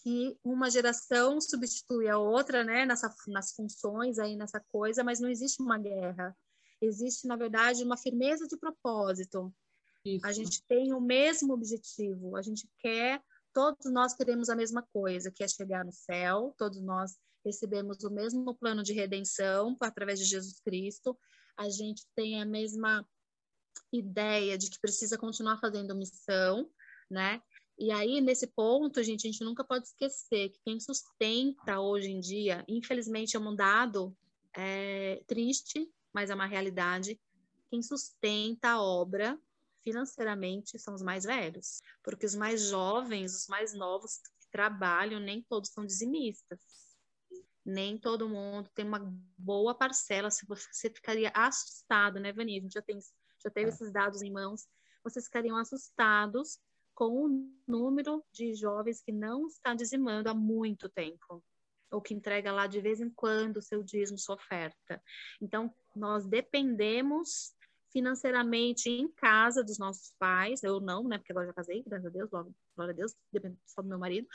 que 0.02 0.38
uma 0.44 0.70
geração 0.70 1.40
substitui 1.40 2.08
a 2.08 2.18
outra, 2.18 2.62
né, 2.62 2.84
nessa, 2.84 3.14
nas 3.26 3.52
funções 3.52 4.18
aí, 4.18 4.36
nessa 4.36 4.60
coisa, 4.70 5.02
mas 5.02 5.20
não 5.20 5.30
existe 5.30 5.62
uma 5.62 5.78
guerra. 5.78 6.36
Existe, 6.80 7.26
na 7.26 7.36
verdade, 7.36 7.82
uma 7.82 7.96
firmeza 7.96 8.46
de 8.46 8.56
propósito. 8.56 9.52
Isso. 10.04 10.26
A 10.26 10.32
gente 10.32 10.62
tem 10.66 10.92
o 10.92 11.00
mesmo 11.00 11.54
objetivo, 11.54 12.36
a 12.36 12.42
gente 12.42 12.68
quer 12.78 13.22
todos 13.54 13.90
nós 13.90 14.12
queremos 14.12 14.50
a 14.50 14.56
mesma 14.56 14.82
coisa, 14.82 15.30
que 15.30 15.44
é 15.44 15.48
chegar 15.48 15.84
no 15.84 15.92
céu, 15.92 16.54
todos 16.58 16.80
nós 16.82 17.16
recebemos 17.44 18.02
o 18.02 18.10
mesmo 18.10 18.54
plano 18.54 18.82
de 18.82 18.92
redenção 18.92 19.76
através 19.80 20.18
de 20.18 20.24
Jesus 20.24 20.60
Cristo, 20.60 21.16
a 21.56 21.68
gente 21.70 22.04
tem 22.16 22.42
a 22.42 22.44
mesma 22.44 23.06
ideia 23.92 24.58
de 24.58 24.68
que 24.68 24.80
precisa 24.80 25.16
continuar 25.16 25.58
fazendo 25.58 25.94
missão, 25.94 26.68
né? 27.08 27.40
E 27.78 27.90
aí, 27.90 28.20
nesse 28.20 28.46
ponto, 28.46 29.02
gente, 29.02 29.26
a 29.26 29.30
gente 29.30 29.44
nunca 29.44 29.64
pode 29.64 29.86
esquecer 29.86 30.50
que 30.50 30.60
quem 30.64 30.80
sustenta 30.80 31.80
hoje 31.80 32.10
em 32.10 32.20
dia, 32.20 32.64
infelizmente 32.68 33.36
é 33.36 33.40
um 33.40 33.54
dado 33.54 34.16
é, 34.56 35.22
triste, 35.26 35.88
mas 36.12 36.30
é 36.30 36.34
uma 36.34 36.46
realidade, 36.46 37.20
quem 37.70 37.82
sustenta 37.82 38.70
a 38.70 38.82
obra 38.82 39.38
financeiramente 39.84 40.78
são 40.78 40.94
os 40.94 41.02
mais 41.02 41.24
velhos, 41.24 41.80
porque 42.02 42.26
os 42.26 42.34
mais 42.34 42.68
jovens, 42.68 43.34
os 43.36 43.46
mais 43.46 43.74
novos 43.74 44.16
que 44.40 44.50
trabalham, 44.50 45.20
nem 45.20 45.42
todos 45.42 45.70
são 45.70 45.84
dizimistas. 45.84 46.58
Nem 47.64 47.96
todo 47.96 48.28
mundo 48.28 48.68
tem 48.74 48.84
uma 48.84 49.00
boa 49.38 49.74
parcela. 49.74 50.30
Se 50.30 50.46
você, 50.46 50.68
você 50.72 50.90
ficaria 50.90 51.30
assustado, 51.34 52.18
né, 52.18 52.32
Vani? 52.32 52.58
A 52.58 52.60
gente 52.60 52.72
já, 52.72 52.82
tem, 52.82 52.98
já 53.42 53.50
teve 53.50 53.70
esses 53.70 53.92
dados 53.92 54.22
em 54.22 54.32
mãos. 54.32 54.66
Vocês 55.02 55.26
ficariam 55.26 55.56
assustados 55.56 56.58
com 56.94 57.26
o 57.26 57.50
número 57.66 58.24
de 58.32 58.54
jovens 58.54 59.02
que 59.02 59.12
não 59.12 59.46
está 59.46 59.74
dizimando 59.74 60.28
há 60.28 60.34
muito 60.34 60.88
tempo, 60.88 61.42
ou 61.90 62.00
que 62.00 62.14
entrega 62.14 62.52
lá 62.52 62.66
de 62.66 62.80
vez 62.80 63.00
em 63.00 63.10
quando 63.10 63.56
o 63.56 63.62
seu 63.62 63.82
dízimo, 63.82 64.18
sua 64.18 64.36
oferta. 64.36 65.02
Então, 65.40 65.74
nós 65.94 66.26
dependemos 66.26 67.54
financeiramente 67.94 68.90
em 68.90 69.06
casa 69.06 69.62
dos 69.62 69.78
nossos 69.78 70.12
pais, 70.18 70.64
eu 70.64 70.80
não, 70.80 71.04
né, 71.04 71.16
porque 71.16 71.30
agora 71.30 71.46
já 71.46 71.52
casei, 71.52 71.80
graças 71.86 72.06
a 72.06 72.10
Deus, 72.10 72.28
glória 72.28 72.52
a 72.76 72.92
Deus, 72.92 73.14
depende 73.32 73.56
só 73.64 73.80
do 73.80 73.88
meu 73.88 73.98
marido, 73.98 74.26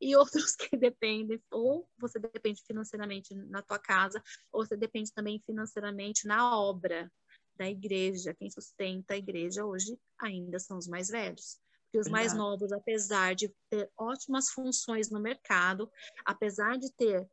e 0.00 0.16
outros 0.16 0.56
que 0.58 0.76
dependem, 0.76 1.40
ou 1.48 1.88
você 1.96 2.18
depende 2.18 2.60
financeiramente 2.66 3.32
na 3.32 3.62
tua 3.62 3.78
casa, 3.78 4.20
ou 4.52 4.66
você 4.66 4.76
depende 4.76 5.12
também 5.12 5.40
financeiramente 5.46 6.26
na 6.26 6.58
obra 6.58 7.10
da 7.56 7.70
igreja, 7.70 8.34
quem 8.34 8.50
sustenta 8.50 9.14
a 9.14 9.16
igreja 9.16 9.64
hoje 9.64 9.96
ainda 10.18 10.58
são 10.58 10.76
os 10.76 10.88
mais 10.88 11.08
velhos. 11.08 11.60
Porque 11.84 12.00
os 12.00 12.08
mais 12.08 12.34
novos, 12.34 12.72
apesar 12.72 13.36
de 13.36 13.54
ter 13.70 13.88
ótimas 13.96 14.50
funções 14.50 15.08
no 15.10 15.20
mercado, 15.20 15.88
apesar 16.24 16.76
de 16.76 16.92
ter 16.94 17.24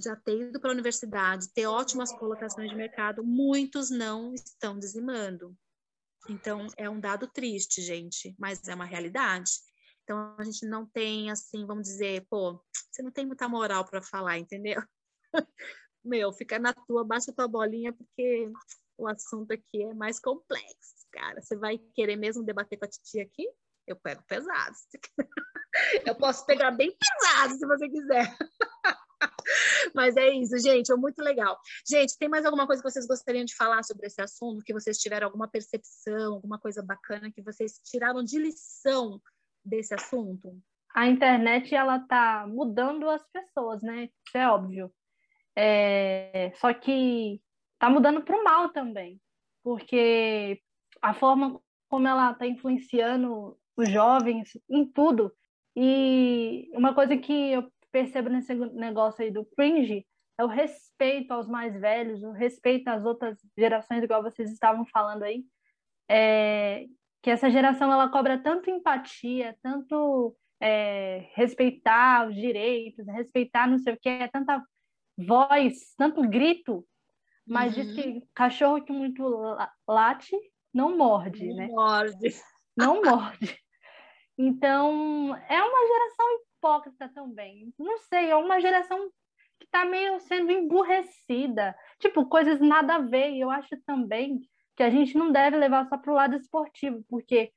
já 0.00 0.16
ter 0.16 0.48
ido 0.48 0.60
para 0.60 0.70
a 0.70 0.72
universidade, 0.72 1.52
ter 1.52 1.66
ótimas 1.66 2.12
colocações 2.12 2.70
de 2.70 2.76
mercado, 2.76 3.24
muitos 3.24 3.90
não 3.90 4.34
estão 4.34 4.78
dizimando. 4.78 5.56
Então, 6.28 6.66
é 6.76 6.88
um 6.88 7.00
dado 7.00 7.26
triste, 7.26 7.80
gente, 7.80 8.34
mas 8.38 8.66
é 8.68 8.74
uma 8.74 8.84
realidade. 8.84 9.50
Então, 10.02 10.34
a 10.38 10.44
gente 10.44 10.66
não 10.66 10.86
tem, 10.86 11.30
assim, 11.30 11.66
vamos 11.66 11.84
dizer, 11.84 12.26
pô, 12.28 12.62
você 12.90 13.02
não 13.02 13.10
tem 13.10 13.26
muita 13.26 13.48
moral 13.48 13.84
para 13.84 14.02
falar, 14.02 14.38
entendeu? 14.38 14.82
Meu, 16.04 16.32
fica 16.32 16.58
na 16.58 16.72
tua, 16.72 17.04
baixa 17.04 17.32
tua 17.32 17.46
bolinha, 17.46 17.92
porque 17.92 18.50
o 18.98 19.06
assunto 19.06 19.52
aqui 19.52 19.82
é 19.82 19.94
mais 19.94 20.18
complexo, 20.18 21.06
cara. 21.12 21.40
Você 21.40 21.56
vai 21.56 21.78
querer 21.94 22.16
mesmo 22.16 22.44
debater 22.44 22.78
com 22.78 22.84
a 22.84 22.88
titia 22.88 23.22
aqui? 23.22 23.48
Eu 23.86 23.96
pego 23.96 24.22
pesado. 24.26 24.76
Eu 26.04 26.14
posso 26.16 26.44
pegar 26.46 26.72
bem 26.72 26.96
pesado, 26.96 27.54
se 27.54 27.66
você 27.66 27.88
quiser. 27.88 28.36
Mas 29.94 30.16
é 30.16 30.30
isso, 30.30 30.58
gente, 30.58 30.92
é 30.92 30.96
muito 30.96 31.20
legal. 31.22 31.58
Gente, 31.88 32.16
tem 32.18 32.28
mais 32.28 32.44
alguma 32.44 32.66
coisa 32.66 32.82
que 32.82 32.90
vocês 32.90 33.06
gostariam 33.06 33.44
de 33.44 33.54
falar 33.54 33.82
sobre 33.82 34.06
esse 34.06 34.20
assunto? 34.20 34.64
Que 34.64 34.72
vocês 34.72 34.98
tiveram 34.98 35.26
alguma 35.26 35.48
percepção, 35.48 36.34
alguma 36.34 36.58
coisa 36.58 36.82
bacana 36.82 37.30
que 37.30 37.42
vocês 37.42 37.80
tiraram 37.84 38.22
de 38.22 38.38
lição 38.38 39.20
desse 39.64 39.94
assunto? 39.94 40.58
A 40.94 41.06
internet, 41.06 41.74
ela 41.74 41.98
tá 42.00 42.46
mudando 42.48 43.08
as 43.08 43.22
pessoas, 43.30 43.82
né? 43.82 44.08
Isso 44.26 44.36
é 44.36 44.48
óbvio. 44.48 44.92
É... 45.56 46.52
Só 46.56 46.72
que 46.72 47.40
tá 47.78 47.88
mudando 47.88 48.22
para 48.22 48.36
o 48.36 48.44
mal 48.44 48.70
também, 48.70 49.20
porque 49.62 50.60
a 51.00 51.14
forma 51.14 51.60
como 51.88 52.06
ela 52.06 52.30
está 52.30 52.46
influenciando 52.46 53.58
os 53.76 53.88
jovens 53.88 54.56
em 54.68 54.84
tudo. 54.86 55.32
E 55.76 56.70
uma 56.74 56.94
coisa 56.94 57.16
que 57.16 57.52
eu 57.52 57.70
percebo 57.92 58.28
nesse 58.28 58.54
negócio 58.54 59.22
aí 59.24 59.30
do 59.30 59.44
cringe 59.44 60.06
é 60.38 60.44
o 60.44 60.48
respeito 60.48 61.32
aos 61.32 61.46
mais 61.46 61.78
velhos, 61.78 62.22
o 62.22 62.32
respeito 62.32 62.88
às 62.88 63.04
outras 63.04 63.38
gerações, 63.56 64.02
igual 64.02 64.22
vocês 64.22 64.50
estavam 64.50 64.86
falando 64.86 65.22
aí. 65.22 65.44
É, 66.08 66.86
que 67.22 67.30
essa 67.30 67.50
geração 67.50 67.92
ela 67.92 68.08
cobra 68.08 68.38
tanto 68.38 68.70
empatia, 68.70 69.56
tanto 69.62 70.34
é, 70.58 71.28
respeitar 71.34 72.28
os 72.28 72.34
direitos, 72.34 73.06
respeitar 73.06 73.68
não 73.68 73.78
sei 73.78 73.92
o 73.92 73.98
que, 74.00 74.08
é 74.08 74.28
tanta 74.28 74.62
voz, 75.16 75.94
tanto 75.96 76.22
grito, 76.22 76.86
mas 77.46 77.76
uhum. 77.76 77.82
diz 77.82 77.94
que 77.94 78.22
cachorro 78.34 78.82
que 78.82 78.92
muito 78.92 79.22
late 79.86 80.34
não 80.72 80.96
morde, 80.96 81.48
não 81.48 81.56
né? 81.56 81.66
Morde. 81.66 82.34
Não 82.76 83.02
morde. 83.02 83.58
Então, 84.38 85.36
é 85.36 85.62
uma 85.62 85.86
geração 85.86 86.26
hipócrita 86.60 87.08
também. 87.08 87.72
Não 87.78 87.98
sei, 87.98 88.30
é 88.30 88.36
uma 88.36 88.60
geração 88.60 89.10
que 89.58 89.64
está 89.64 89.84
meio 89.84 90.20
sendo 90.20 90.52
emburrecida. 90.52 91.74
Tipo, 91.98 92.26
coisas 92.26 92.60
nada 92.60 92.96
a 92.96 92.98
ver. 92.98 93.30
E 93.30 93.40
eu 93.40 93.50
acho 93.50 93.76
também 93.86 94.40
que 94.76 94.82
a 94.82 94.90
gente 94.90 95.16
não 95.16 95.32
deve 95.32 95.56
levar 95.56 95.88
só 95.88 95.96
para 95.96 96.12
o 96.12 96.14
lado 96.14 96.36
esportivo, 96.36 97.04
porque 97.08 97.52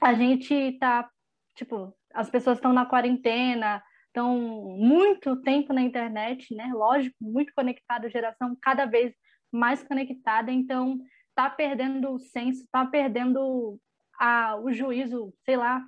a 0.00 0.14
gente 0.14 0.52
está, 0.52 1.08
tipo, 1.54 1.94
as 2.12 2.28
pessoas 2.28 2.58
estão 2.58 2.72
na 2.72 2.84
quarentena, 2.84 3.82
estão 4.06 4.36
muito 4.78 5.40
tempo 5.42 5.72
na 5.72 5.82
internet, 5.82 6.54
né? 6.54 6.70
Lógico, 6.74 7.16
muito 7.20 7.52
conectada, 7.54 8.10
geração 8.10 8.56
cada 8.60 8.86
vez 8.86 9.14
mais 9.50 9.82
conectada, 9.82 10.50
então 10.50 10.98
tá 11.34 11.48
perdendo 11.48 12.10
o 12.12 12.18
senso, 12.18 12.66
tá 12.70 12.84
perdendo 12.84 13.78
a, 14.18 14.56
o 14.56 14.72
juízo, 14.72 15.32
sei 15.44 15.56
lá, 15.56 15.82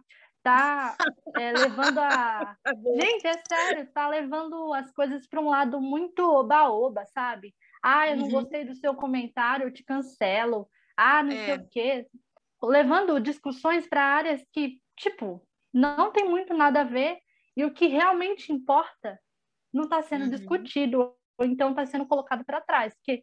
tá 0.49 0.97
é, 1.37 1.53
levando 1.53 1.99
a. 1.99 2.57
Gente, 2.99 3.27
é 3.27 3.43
sério, 3.47 3.93
tá 3.93 4.09
levando 4.09 4.73
as 4.73 4.91
coisas 4.93 5.27
para 5.27 5.41
um 5.41 5.51
lado 5.51 5.81
muito 5.81 6.23
oba-oba, 6.23 7.05
sabe? 7.07 7.55
Ah, 7.83 8.09
eu 8.09 8.17
não 8.17 8.25
uhum. 8.25 8.31
gostei 8.31 8.65
do 8.65 8.75
seu 8.75 8.95
comentário, 8.95 9.67
eu 9.67 9.73
te 9.73 9.85
cancelo. 9.85 10.69
Ah, 10.97 11.23
não 11.23 11.33
é. 11.33 11.45
sei 11.45 11.55
o 11.57 11.69
quê. 11.69 12.07
Levando 12.63 13.21
discussões 13.21 13.87
para 13.87 14.03
áreas 14.03 14.43
que, 14.53 14.81
tipo, 14.97 15.47
não 15.73 16.11
tem 16.11 16.29
muito 16.29 16.55
nada 16.55 16.81
a 16.81 16.85
ver 16.85 17.19
e 17.57 17.65
o 17.65 17.73
que 17.73 17.87
realmente 17.87 18.53
importa 18.53 19.21
não 19.73 19.85
está 19.85 20.03
sendo 20.03 20.25
uhum. 20.25 20.31
discutido 20.31 21.15
ou 21.37 21.47
então 21.47 21.71
está 21.71 21.85
sendo 21.85 22.07
colocado 22.07 22.45
para 22.45 22.61
trás. 22.61 22.95
Porque, 22.95 23.23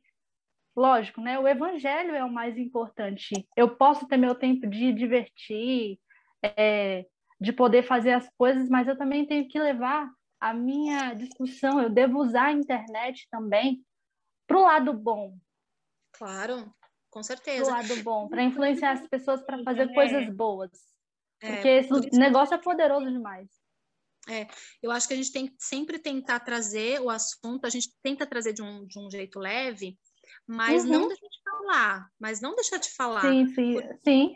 lógico, 0.75 1.19
né? 1.21 1.39
O 1.39 1.47
evangelho 1.47 2.13
é 2.15 2.23
o 2.23 2.31
mais 2.31 2.57
importante. 2.57 3.33
Eu 3.57 3.75
posso 3.75 4.07
ter 4.07 4.15
meu 4.15 4.35
tempo 4.35 4.67
de 4.67 4.93
divertir, 4.93 5.99
é, 6.43 7.05
de 7.39 7.51
poder 7.51 7.83
fazer 7.83 8.13
as 8.13 8.29
coisas, 8.37 8.69
mas 8.69 8.87
eu 8.87 8.97
também 8.97 9.25
tenho 9.25 9.47
que 9.47 9.59
levar 9.59 10.09
a 10.39 10.53
minha 10.53 11.13
discussão, 11.13 11.81
eu 11.81 11.89
devo 11.89 12.19
usar 12.19 12.47
a 12.47 12.51
internet 12.51 13.27
também 13.29 13.83
para 14.47 14.57
o 14.57 14.63
lado 14.63 14.93
bom. 14.93 15.37
Claro, 16.13 16.73
com 17.09 17.23
certeza. 17.23 17.65
Para 17.65 17.73
o 17.73 17.77
lado 17.77 18.03
bom, 18.03 18.27
para 18.27 18.43
influenciar 18.43 18.91
as 18.91 19.07
pessoas 19.07 19.41
para 19.43 19.63
fazer 19.63 19.89
é. 19.89 19.93
coisas 19.93 20.29
boas. 20.35 20.71
É, 21.41 21.53
Porque 21.53 21.67
esse 21.67 21.89
por 21.89 22.01
negócio 22.13 22.55
é 22.55 22.57
poderoso 22.57 23.11
demais. 23.11 23.49
É, 24.27 24.47
eu 24.81 24.91
acho 24.91 25.07
que 25.07 25.13
a 25.13 25.17
gente 25.17 25.31
tem 25.31 25.47
que 25.47 25.55
sempre 25.59 25.99
tentar 25.99 26.39
trazer 26.39 26.99
o 26.99 27.09
assunto, 27.09 27.65
a 27.65 27.69
gente 27.69 27.93
tenta 28.01 28.25
trazer 28.25 28.53
de 28.53 28.61
um, 28.61 28.85
de 28.87 28.99
um 28.99 29.09
jeito 29.09 29.39
leve, 29.39 29.99
mas 30.47 30.83
uhum. 30.83 30.91
não 30.91 31.07
deixar 31.07 31.27
de 31.27 31.41
falar, 31.43 32.09
mas 32.19 32.41
não 32.41 32.55
deixar 32.55 32.77
de 32.77 32.89
falar. 32.89 33.21
Sim, 33.21 33.47
sim, 33.47 33.77
sim. 34.03 34.35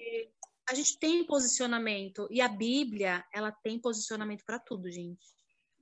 A 0.70 0.76
gente 0.76 1.00
tem 1.00 1.26
posicionamento, 1.26 2.28
e 2.30 2.40
a 2.42 2.48
Bíblia, 2.48 3.26
ela 3.34 3.52
tem 3.52 3.80
posicionamento 3.80 4.46
para 4.46 4.60
tudo, 4.60 4.92
gente. 4.92 5.26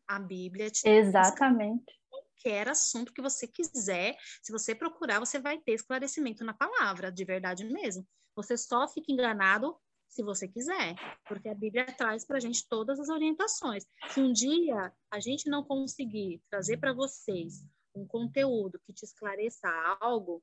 A 0.07 0.17
Bíblia 0.17 0.69
te 0.71 0.87
Exatamente. 0.87 1.93
Qualquer 2.09 2.69
assunto 2.69 3.11
que 3.11 3.21
você 3.21 3.45
quiser, 3.45 4.15
se 4.41 4.49
você 4.49 4.73
procurar, 4.73 5.19
você 5.19 5.39
vai 5.39 5.57
ter 5.57 5.73
esclarecimento 5.73 6.45
na 6.45 6.53
palavra, 6.53 7.11
de 7.11 7.25
verdade 7.25 7.65
mesmo. 7.65 8.07
Você 8.33 8.55
só 8.55 8.87
fica 8.87 9.11
enganado 9.11 9.75
se 10.07 10.23
você 10.23 10.47
quiser, 10.47 10.95
porque 11.27 11.49
a 11.49 11.55
Bíblia 11.55 11.85
traz 11.97 12.25
para 12.25 12.37
a 12.37 12.39
gente 12.39 12.65
todas 12.69 12.97
as 12.97 13.09
orientações. 13.09 13.85
Se 14.09 14.21
um 14.21 14.31
dia 14.31 14.93
a 15.11 15.19
gente 15.19 15.49
não 15.49 15.65
conseguir 15.65 16.41
trazer 16.49 16.77
para 16.77 16.93
vocês 16.93 17.65
um 17.93 18.07
conteúdo 18.07 18.79
que 18.85 18.93
te 18.93 19.03
esclareça 19.03 19.67
algo, 19.99 20.41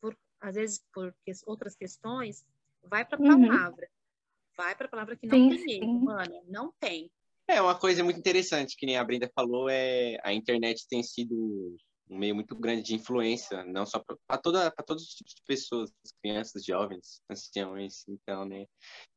por, 0.00 0.16
às 0.40 0.54
vezes 0.54 0.84
por 0.92 1.12
outras 1.44 1.74
questões, 1.74 2.44
vai 2.84 3.04
para 3.04 3.18
a 3.18 3.20
uhum. 3.20 3.48
palavra. 3.48 3.84
Uhum. 3.84 4.56
Vai 4.56 4.74
para 4.74 4.86
a 4.86 4.90
palavra 4.90 5.16
que 5.16 5.26
não 5.26 5.50
sim, 5.52 5.80
tem 5.80 6.00
mano. 6.00 6.42
Não 6.48 6.72
tem. 6.78 7.10
É, 7.48 7.60
uma 7.60 7.78
coisa 7.78 8.04
muito 8.04 8.18
interessante 8.18 8.76
que 8.76 8.86
nem 8.86 8.96
a 8.96 9.04
Brenda 9.04 9.30
falou 9.34 9.68
é 9.68 10.18
a 10.22 10.32
internet 10.32 10.86
tem 10.88 11.02
sido 11.02 11.76
um 12.08 12.18
meio 12.18 12.34
muito 12.34 12.54
grande 12.56 12.82
de 12.82 12.94
influência, 12.94 13.64
não 13.64 13.86
só 13.86 14.02
para 14.26 14.38
toda 14.38 14.70
para 14.70 14.84
todos 14.84 15.04
os 15.04 15.10
tipos 15.10 15.32
de 15.34 15.42
pessoas, 15.46 15.90
crianças, 16.20 16.64
jovens, 16.64 17.22
anciões, 17.30 18.04
então, 18.08 18.44
né? 18.44 18.66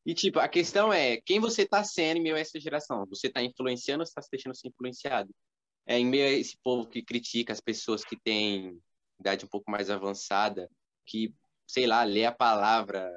E 0.05 0.13
tipo, 0.13 0.39
a 0.39 0.47
questão 0.47 0.93
é, 0.93 1.19
quem 1.21 1.39
você 1.39 1.63
está 1.63 1.83
sendo 1.83 2.17
em 2.17 2.23
meio 2.23 2.35
a 2.35 2.39
essa 2.39 2.59
geração? 2.59 3.05
Você 3.07 3.27
está 3.27 3.41
influenciando 3.41 4.01
ou 4.01 4.03
está 4.03 4.21
se 4.21 4.29
deixando 4.31 4.55
ser 4.55 4.67
influenciado? 4.67 5.29
É 5.85 5.97
em 5.97 6.05
meio 6.05 6.25
a 6.25 6.31
esse 6.31 6.57
povo 6.63 6.87
que 6.87 7.03
critica 7.03 7.51
as 7.51 7.59
pessoas 7.59 8.03
que 8.03 8.15
têm 8.19 8.79
idade 9.19 9.45
um 9.45 9.49
pouco 9.49 9.69
mais 9.69 9.89
avançada, 9.89 10.69
que, 11.05 11.33
sei 11.67 11.87
lá, 11.87 12.03
lê 12.03 12.25
a 12.25 12.31
palavra, 12.31 13.11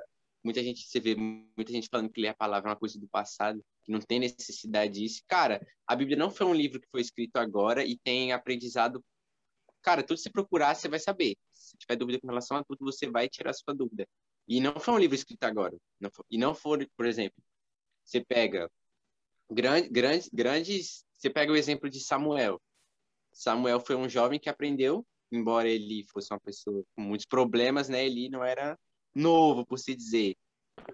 muita 0.46 0.62
gente 0.62 0.87
você 0.87 1.00
vê 1.00 1.14
muita 1.16 1.72
gente 1.72 1.88
falando 1.90 2.09
que 2.09 2.20
ler 2.20 2.28
a 2.28 2.35
palavra 2.35 2.70
é 2.70 2.72
uma 2.72 2.78
coisa 2.78 2.98
do 2.98 3.09
passado, 3.09 3.62
que 3.85 3.90
não 3.90 4.00
tem 4.00 4.20
necessidade 4.20 4.94
disso. 4.94 5.22
Cara, 5.26 5.61
a 5.87 5.96
Bíblia 5.96 6.16
não 6.16 6.30
foi 6.30 6.46
um 6.46 6.54
livro 6.54 6.80
que 6.80 6.88
foi 6.88 7.00
escrito 7.00 7.37
agora 7.37 7.85
e 7.85 7.98
tem 7.98 8.32
aprendizado 8.32 9.04
cara, 9.82 10.02
tudo 10.02 10.16
que 10.16 10.22
você 10.24 10.30
procurar, 10.30 10.74
você 10.74 10.88
vai 10.88 10.98
saber. 10.98 11.37
Se 11.52 11.76
tiver 11.76 11.96
dúvida 11.96 12.20
com 12.20 12.26
relação 12.26 12.56
a 12.56 12.64
tudo, 12.64 12.85
você 12.85 13.09
vai 13.09 13.28
tirar 13.28 13.52
sua 13.52 13.72
dúvida. 13.72 14.04
E 14.48 14.61
não 14.61 14.80
foi 14.80 14.94
um 14.94 14.98
livro 14.98 15.14
escrito 15.14 15.44
agora. 15.44 15.76
Não 16.00 16.11
foi, 16.11 16.24
e 16.28 16.38
não 16.38 16.54
for, 16.54 16.85
por 16.96 17.06
exemplo, 17.06 17.40
você 18.04 18.24
pega 18.24 18.68
grande, 19.50 19.88
grande, 19.88 20.28
grandes. 20.32 21.04
Você 21.16 21.30
pega 21.30 21.52
o 21.52 21.56
exemplo 21.56 21.88
de 21.88 22.00
Samuel. 22.00 22.61
Samuel 23.32 23.80
foi 23.80 23.94
um 23.96 24.09
jovem 24.09 24.40
que 24.40 24.48
aprendeu, 24.48 25.06
embora 25.30 25.68
ele 25.68 26.04
fosse 26.11 26.32
uma 26.32 26.40
pessoa 26.40 26.85
com 26.94 27.02
muitos 27.02 27.26
problemas, 27.26 27.88
né? 27.88 28.04
Ele 28.04 28.28
não 28.28 28.42
era 28.44 28.76
novo, 29.16 29.64
por 29.64 29.79
se 29.79 29.94
dizer. 29.94 30.37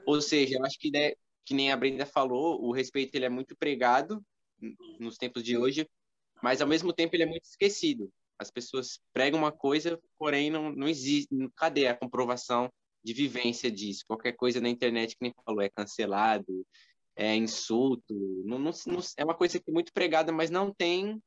Ou 0.06 0.20
seja, 0.20 0.56
eu 0.56 0.64
acho 0.64 0.78
que, 0.78 0.90
né, 0.90 1.12
que 1.44 1.54
nem 1.54 1.72
a 1.72 1.76
Brenda 1.76 2.06
falou, 2.06 2.62
o 2.62 2.72
respeito 2.72 3.14
ele 3.14 3.24
é 3.24 3.28
muito 3.28 3.56
pregado 3.56 4.24
nos 4.98 5.16
tempos 5.16 5.42
de 5.42 5.56
hoje, 5.56 5.88
mas 6.42 6.62
ao 6.62 6.68
mesmo 6.68 6.92
tempo 6.92 7.14
ele 7.16 7.24
é 7.24 7.26
muito 7.26 7.44
esquecido. 7.44 8.10
As 8.38 8.50
pessoas 8.50 9.00
pregam 9.12 9.38
uma 9.38 9.52
coisa, 9.52 10.00
porém 10.18 10.50
não, 10.50 10.72
não 10.72 10.88
existe. 10.88 11.28
Cadê 11.56 11.86
a 11.86 11.96
comprovação 11.96 12.72
de 13.02 13.12
vivência 13.12 13.70
disso? 13.70 14.04
Qualquer 14.06 14.32
coisa 14.32 14.60
na 14.60 14.68
internet 14.68 15.16
que 15.16 15.22
nem 15.22 15.34
falou 15.44 15.60
é 15.60 15.68
cancelado, 15.68 16.66
é 17.16 17.34
insulto. 17.36 18.14
Não, 18.44 18.58
não, 18.58 18.72
não, 18.86 19.00
é 19.16 19.24
uma 19.24 19.34
coisa 19.34 19.58
que 19.58 19.70
é 19.70 19.72
muito 19.72 19.92
pregada, 19.92 20.32
mas 20.32 20.50
não 20.50 20.72
tem, 20.72 21.20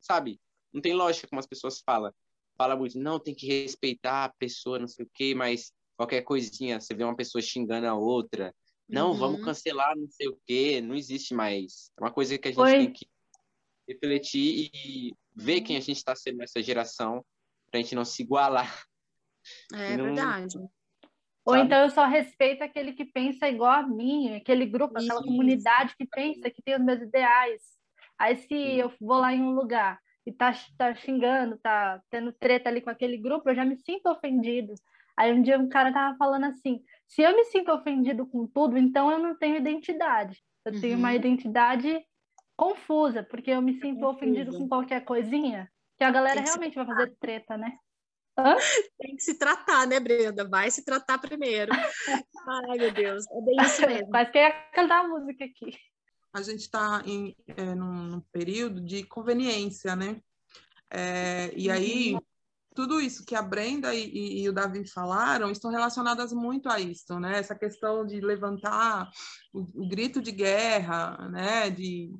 sabe? 0.00 0.40
Não 0.72 0.80
tem 0.80 0.94
lógica 0.94 1.28
como 1.28 1.40
as 1.40 1.46
pessoas 1.46 1.80
falam. 1.80 2.12
Fala 2.56 2.76
muito, 2.76 2.98
não, 2.98 3.18
tem 3.18 3.34
que 3.34 3.46
respeitar 3.46 4.24
a 4.24 4.32
pessoa, 4.38 4.78
não 4.78 4.86
sei 4.86 5.04
o 5.04 5.10
quê, 5.12 5.34
mas 5.34 5.72
qualquer 5.96 6.22
coisinha, 6.22 6.80
você 6.80 6.94
vê 6.94 7.04
uma 7.04 7.16
pessoa 7.16 7.42
xingando 7.42 7.86
a 7.86 7.94
outra. 7.94 8.54
Não, 8.88 9.12
uhum. 9.12 9.16
vamos 9.16 9.44
cancelar, 9.44 9.96
não 9.96 10.08
sei 10.08 10.28
o 10.28 10.38
quê, 10.46 10.80
não 10.80 10.94
existe 10.94 11.34
mais. 11.34 11.90
É 11.98 12.02
uma 12.02 12.12
coisa 12.12 12.36
que 12.36 12.48
a 12.48 12.50
gente 12.50 12.60
Oi. 12.60 12.72
tem 12.72 12.92
que 12.92 13.06
refletir 13.88 14.70
e 14.74 15.14
ver 15.34 15.62
quem 15.62 15.76
a 15.76 15.80
gente 15.80 15.96
está 15.96 16.14
sendo 16.14 16.38
nessa 16.38 16.62
geração, 16.62 17.24
para 17.70 17.80
a 17.80 17.82
gente 17.82 17.94
não 17.94 18.04
se 18.04 18.22
igualar. 18.22 18.84
É 19.72 19.96
não... 19.96 20.04
verdade. 20.06 20.58
Ou 21.44 21.56
então 21.56 21.82
eu 21.82 21.90
só 21.90 22.06
respeito 22.06 22.64
aquele 22.64 22.94
que 22.94 23.04
pensa 23.04 23.46
igual 23.46 23.72
a 23.72 23.82
mim, 23.82 24.34
aquele 24.34 24.64
grupo, 24.64 24.96
aquela 24.96 25.20
Isso. 25.20 25.28
comunidade 25.28 25.94
que 25.96 26.06
pensa, 26.06 26.50
que 26.50 26.62
tem 26.62 26.76
os 26.76 26.82
meus 26.82 27.02
ideais. 27.02 27.62
Aí 28.18 28.36
se 28.36 28.48
Sim. 28.48 28.76
eu 28.76 28.90
vou 28.98 29.18
lá 29.18 29.34
em 29.34 29.42
um 29.42 29.54
lugar 29.54 30.00
e 30.26 30.32
tá, 30.32 30.54
tá 30.78 30.94
xingando, 30.94 31.58
tá 31.58 32.00
tendo 32.08 32.32
treta 32.32 32.70
ali 32.70 32.80
com 32.80 32.88
aquele 32.88 33.18
grupo, 33.18 33.50
eu 33.50 33.54
já 33.54 33.64
me 33.64 33.76
sinto 33.76 34.08
ofendido. 34.08 34.74
Aí 35.16 35.32
um 35.32 35.42
dia 35.42 35.58
um 35.58 35.68
cara 35.68 35.92
tava 35.92 36.16
falando 36.16 36.44
assim, 36.44 36.82
se 37.06 37.22
eu 37.22 37.34
me 37.34 37.44
sinto 37.44 37.70
ofendido 37.70 38.26
com 38.26 38.46
tudo, 38.46 38.76
então 38.76 39.10
eu 39.10 39.18
não 39.18 39.36
tenho 39.36 39.56
identidade. 39.56 40.42
Eu 40.64 40.72
uhum. 40.72 40.80
tenho 40.80 40.98
uma 40.98 41.10
uhum. 41.10 41.14
identidade 41.14 42.04
confusa, 42.56 43.22
porque 43.22 43.50
eu 43.50 43.62
me 43.62 43.78
sinto 43.80 44.06
ofendido 44.06 44.56
com 44.56 44.68
qualquer 44.68 45.04
coisinha, 45.04 45.70
que 45.96 46.04
a 46.04 46.10
galera 46.10 46.40
realmente 46.40 46.74
vai 46.74 46.86
fazer 46.86 47.14
treta, 47.20 47.56
né? 47.56 47.76
Hã? 48.36 48.56
Tem 48.98 49.14
que 49.14 49.22
se 49.22 49.38
tratar, 49.38 49.86
né, 49.86 50.00
Brenda? 50.00 50.48
Vai 50.48 50.70
se 50.70 50.84
tratar 50.84 51.18
primeiro. 51.18 51.70
Ai, 52.48 52.78
meu 52.78 52.92
Deus, 52.92 53.24
é 53.30 53.40
bem 53.40 53.56
isso 53.62 53.86
mesmo. 53.86 54.08
Mas 54.10 54.30
quem 54.30 54.42
ia 54.42 54.52
cantar 54.72 55.04
a 55.04 55.08
música 55.08 55.44
aqui? 55.44 55.76
A 56.32 56.42
gente 56.42 56.60
está 56.60 57.02
em 57.06 57.36
é, 57.46 57.74
num, 57.74 57.92
num, 57.92 58.20
período 58.32 58.80
de 58.80 59.04
conveniência, 59.04 59.94
né? 59.94 60.20
É, 60.90 61.52
e 61.56 61.70
aí, 61.70 62.14
uhum. 62.14 62.20
Tudo 62.74 63.00
isso 63.00 63.24
que 63.24 63.34
a 63.34 63.42
Brenda 63.42 63.94
e, 63.94 64.08
e, 64.08 64.42
e, 64.42 64.48
o 64.48 64.52
Davi 64.52 64.86
falaram 64.86 65.50
estão 65.50 65.70
relacionadas 65.70 66.32
muito 66.32 66.68
a 66.68 66.80
isso, 66.80 67.18
né? 67.20 67.38
Essa 67.38 67.54
questão 67.54 68.04
de 68.04 68.20
levantar 68.20 69.10
o, 69.52 69.60
o 69.84 69.88
grito 69.88 70.20
de 70.20 70.32
guerra, 70.32 71.28
né? 71.30 71.70
De 71.70 72.12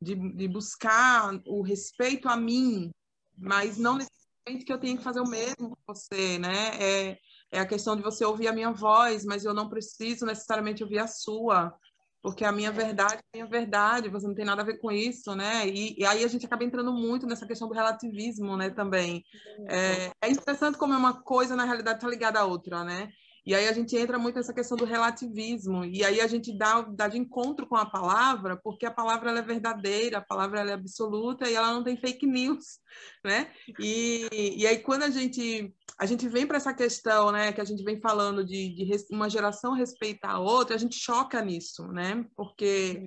de, 0.00 0.14
de 0.14 0.48
buscar 0.48 1.32
o 1.46 1.62
respeito 1.62 2.28
a 2.28 2.36
mim, 2.36 2.90
mas 3.36 3.76
não 3.76 3.96
necessariamente 3.96 4.64
que 4.64 4.72
eu 4.72 4.78
tenha 4.78 4.96
que 4.96 5.02
fazer 5.02 5.20
o 5.20 5.28
mesmo 5.28 5.70
com 5.70 5.94
você, 5.94 6.38
né? 6.38 6.70
É, 6.80 7.18
é 7.50 7.60
a 7.60 7.66
questão 7.66 7.96
de 7.96 8.02
você 8.02 8.24
ouvir 8.24 8.48
a 8.48 8.52
minha 8.52 8.70
voz, 8.70 9.24
mas 9.24 9.44
eu 9.44 9.52
não 9.52 9.68
preciso 9.68 10.24
necessariamente 10.24 10.82
ouvir 10.82 10.98
a 10.98 11.06
sua, 11.06 11.74
porque 12.22 12.44
a 12.44 12.52
minha 12.52 12.70
verdade 12.72 13.14
é 13.14 13.18
a 13.18 13.22
minha 13.34 13.46
verdade, 13.46 14.08
você 14.08 14.26
não 14.26 14.34
tem 14.34 14.44
nada 14.44 14.62
a 14.62 14.64
ver 14.64 14.78
com 14.78 14.90
isso, 14.90 15.34
né? 15.34 15.66
E, 15.68 15.98
e 15.98 16.04
aí 16.04 16.24
a 16.24 16.28
gente 16.28 16.46
acaba 16.46 16.64
entrando 16.64 16.92
muito 16.92 17.26
nessa 17.26 17.46
questão 17.46 17.68
do 17.68 17.74
relativismo, 17.74 18.56
né, 18.56 18.70
também. 18.70 19.24
É, 19.68 20.10
é 20.20 20.30
interessante 20.30 20.78
como 20.78 20.94
é 20.94 20.96
uma 20.96 21.22
coisa, 21.22 21.54
na 21.54 21.64
realidade, 21.64 21.98
está 21.98 22.08
ligada 22.08 22.40
à 22.40 22.44
outra, 22.44 22.84
né? 22.84 23.08
E 23.48 23.54
aí 23.54 23.66
a 23.66 23.72
gente 23.72 23.96
entra 23.96 24.18
muito 24.18 24.34
nessa 24.34 24.52
questão 24.52 24.76
do 24.76 24.84
relativismo, 24.84 25.82
e 25.82 26.04
aí 26.04 26.20
a 26.20 26.26
gente 26.26 26.52
dá, 26.52 26.82
dá 26.82 27.08
de 27.08 27.16
encontro 27.16 27.66
com 27.66 27.76
a 27.76 27.86
palavra, 27.86 28.58
porque 28.58 28.84
a 28.84 28.90
palavra 28.90 29.30
é 29.30 29.40
verdadeira, 29.40 30.18
a 30.18 30.20
palavra 30.20 30.60
é 30.60 30.74
absoluta 30.74 31.48
e 31.48 31.54
ela 31.54 31.72
não 31.72 31.82
tem 31.82 31.96
fake 31.96 32.26
news, 32.26 32.78
né? 33.24 33.50
E, 33.80 34.28
e 34.54 34.66
aí 34.66 34.76
quando 34.80 35.04
a 35.04 35.08
gente, 35.08 35.74
a 35.98 36.04
gente 36.04 36.28
vem 36.28 36.46
para 36.46 36.58
essa 36.58 36.74
questão, 36.74 37.32
né, 37.32 37.50
que 37.50 37.60
a 37.62 37.64
gente 37.64 37.82
vem 37.82 37.98
falando 37.98 38.44
de, 38.44 38.68
de 38.68 39.06
uma 39.10 39.30
geração 39.30 39.72
respeitar 39.72 40.32
a 40.32 40.40
outra, 40.40 40.76
a 40.76 40.78
gente 40.78 40.96
choca 40.96 41.40
nisso, 41.40 41.88
né? 41.88 42.26
Porque 42.36 43.02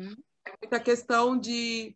é 0.47 0.54
muita 0.60 0.80
questão 0.80 1.38
de 1.38 1.95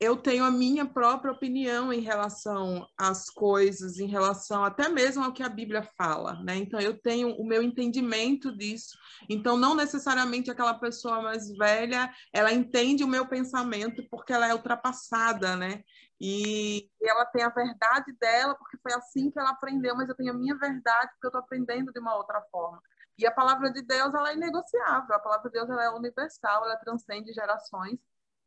eu 0.00 0.16
tenho 0.16 0.44
a 0.44 0.50
minha 0.50 0.86
própria 0.86 1.32
opinião 1.32 1.92
em 1.92 2.00
relação 2.00 2.86
às 2.96 3.28
coisas, 3.28 3.98
em 3.98 4.06
relação 4.06 4.64
até 4.64 4.88
mesmo 4.88 5.24
ao 5.24 5.32
que 5.32 5.42
a 5.42 5.48
Bíblia 5.48 5.82
fala, 5.96 6.40
né? 6.44 6.56
Então 6.56 6.78
eu 6.78 6.96
tenho 6.96 7.34
o 7.34 7.44
meu 7.44 7.62
entendimento 7.62 8.56
disso. 8.56 8.96
Então 9.28 9.56
não 9.56 9.74
necessariamente 9.74 10.50
aquela 10.50 10.74
pessoa 10.74 11.20
mais 11.20 11.50
velha, 11.50 12.12
ela 12.32 12.52
entende 12.52 13.02
o 13.02 13.08
meu 13.08 13.26
pensamento 13.26 14.06
porque 14.08 14.32
ela 14.32 14.46
é 14.46 14.54
ultrapassada, 14.54 15.56
né? 15.56 15.82
E 16.20 16.88
ela 17.02 17.24
tem 17.26 17.42
a 17.42 17.48
verdade 17.48 18.12
dela 18.20 18.54
porque 18.54 18.78
foi 18.78 18.92
assim 18.92 19.30
que 19.30 19.38
ela 19.38 19.50
aprendeu, 19.50 19.96
mas 19.96 20.08
eu 20.08 20.14
tenho 20.14 20.32
a 20.32 20.36
minha 20.36 20.56
verdade 20.56 21.10
porque 21.12 21.26
eu 21.26 21.28
estou 21.28 21.40
aprendendo 21.40 21.92
de 21.92 21.98
uma 21.98 22.16
outra 22.16 22.40
forma. 22.52 22.80
E 23.18 23.26
a 23.26 23.32
palavra 23.32 23.72
de 23.72 23.82
Deus 23.82 24.14
ela 24.14 24.30
é 24.30 24.36
inegociável, 24.36 25.16
a 25.16 25.18
palavra 25.18 25.50
de 25.50 25.58
Deus 25.58 25.68
ela 25.68 25.84
é 25.84 25.90
universal, 25.90 26.64
ela 26.64 26.76
transcende 26.76 27.32
gerações 27.32 27.98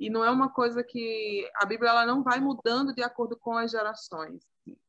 e 0.02 0.10
não 0.10 0.26
é 0.26 0.32
uma 0.32 0.50
coisa 0.50 0.84
que 0.84 1.48
a 1.56 1.64
Bíblia 1.64 1.92
ela 1.92 2.08
não 2.08 2.24
vai 2.24 2.40
mudando 2.40 2.92
de 2.92 3.04
acordo 3.04 3.38
com 3.38 3.56
as 3.56 3.70
gerações. 3.70 4.42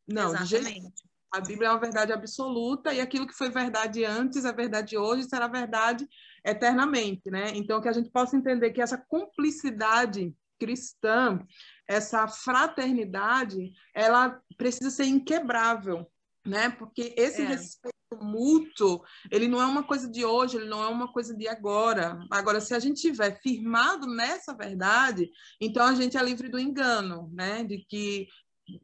Não, 0.08 0.34
Exatamente. 0.34 1.04
a 1.30 1.38
Bíblia 1.38 1.68
é 1.68 1.70
uma 1.70 1.78
verdade 1.78 2.14
absoluta 2.14 2.94
e 2.94 3.00
aquilo 3.00 3.26
que 3.26 3.34
foi 3.34 3.50
verdade 3.50 4.06
antes 4.06 4.46
é 4.46 4.52
verdade 4.54 4.96
hoje, 4.96 5.24
será 5.24 5.46
verdade 5.46 6.08
eternamente, 6.42 7.30
né? 7.30 7.50
Então 7.54 7.82
que 7.82 7.90
a 7.90 7.92
gente 7.92 8.10
possa 8.10 8.34
entender 8.34 8.70
que 8.70 8.80
essa 8.80 8.96
cumplicidade 8.96 10.34
cristã, 10.58 11.38
essa 11.86 12.26
fraternidade, 12.26 13.70
ela 13.94 14.40
precisa 14.56 14.88
ser 14.88 15.04
inquebrável, 15.04 16.10
né? 16.44 16.70
Porque 16.70 17.14
esse 17.16 17.42
é. 17.42 17.46
respeito 17.46 17.92
mútuo, 18.20 19.02
ele 19.30 19.48
não 19.48 19.60
é 19.60 19.66
uma 19.66 19.82
coisa 19.82 20.08
de 20.08 20.24
hoje, 20.24 20.56
ele 20.56 20.68
não 20.68 20.82
é 20.82 20.88
uma 20.88 21.10
coisa 21.10 21.34
de 21.34 21.48
agora. 21.48 22.18
Agora, 22.30 22.60
se 22.60 22.74
a 22.74 22.78
gente 22.78 23.00
tiver 23.00 23.40
firmado 23.40 24.06
nessa 24.06 24.54
verdade, 24.54 25.30
então 25.60 25.86
a 25.86 25.94
gente 25.94 26.16
é 26.16 26.22
livre 26.22 26.48
do 26.48 26.58
engano, 26.58 27.30
né? 27.32 27.64
De 27.64 27.78
que 27.88 28.28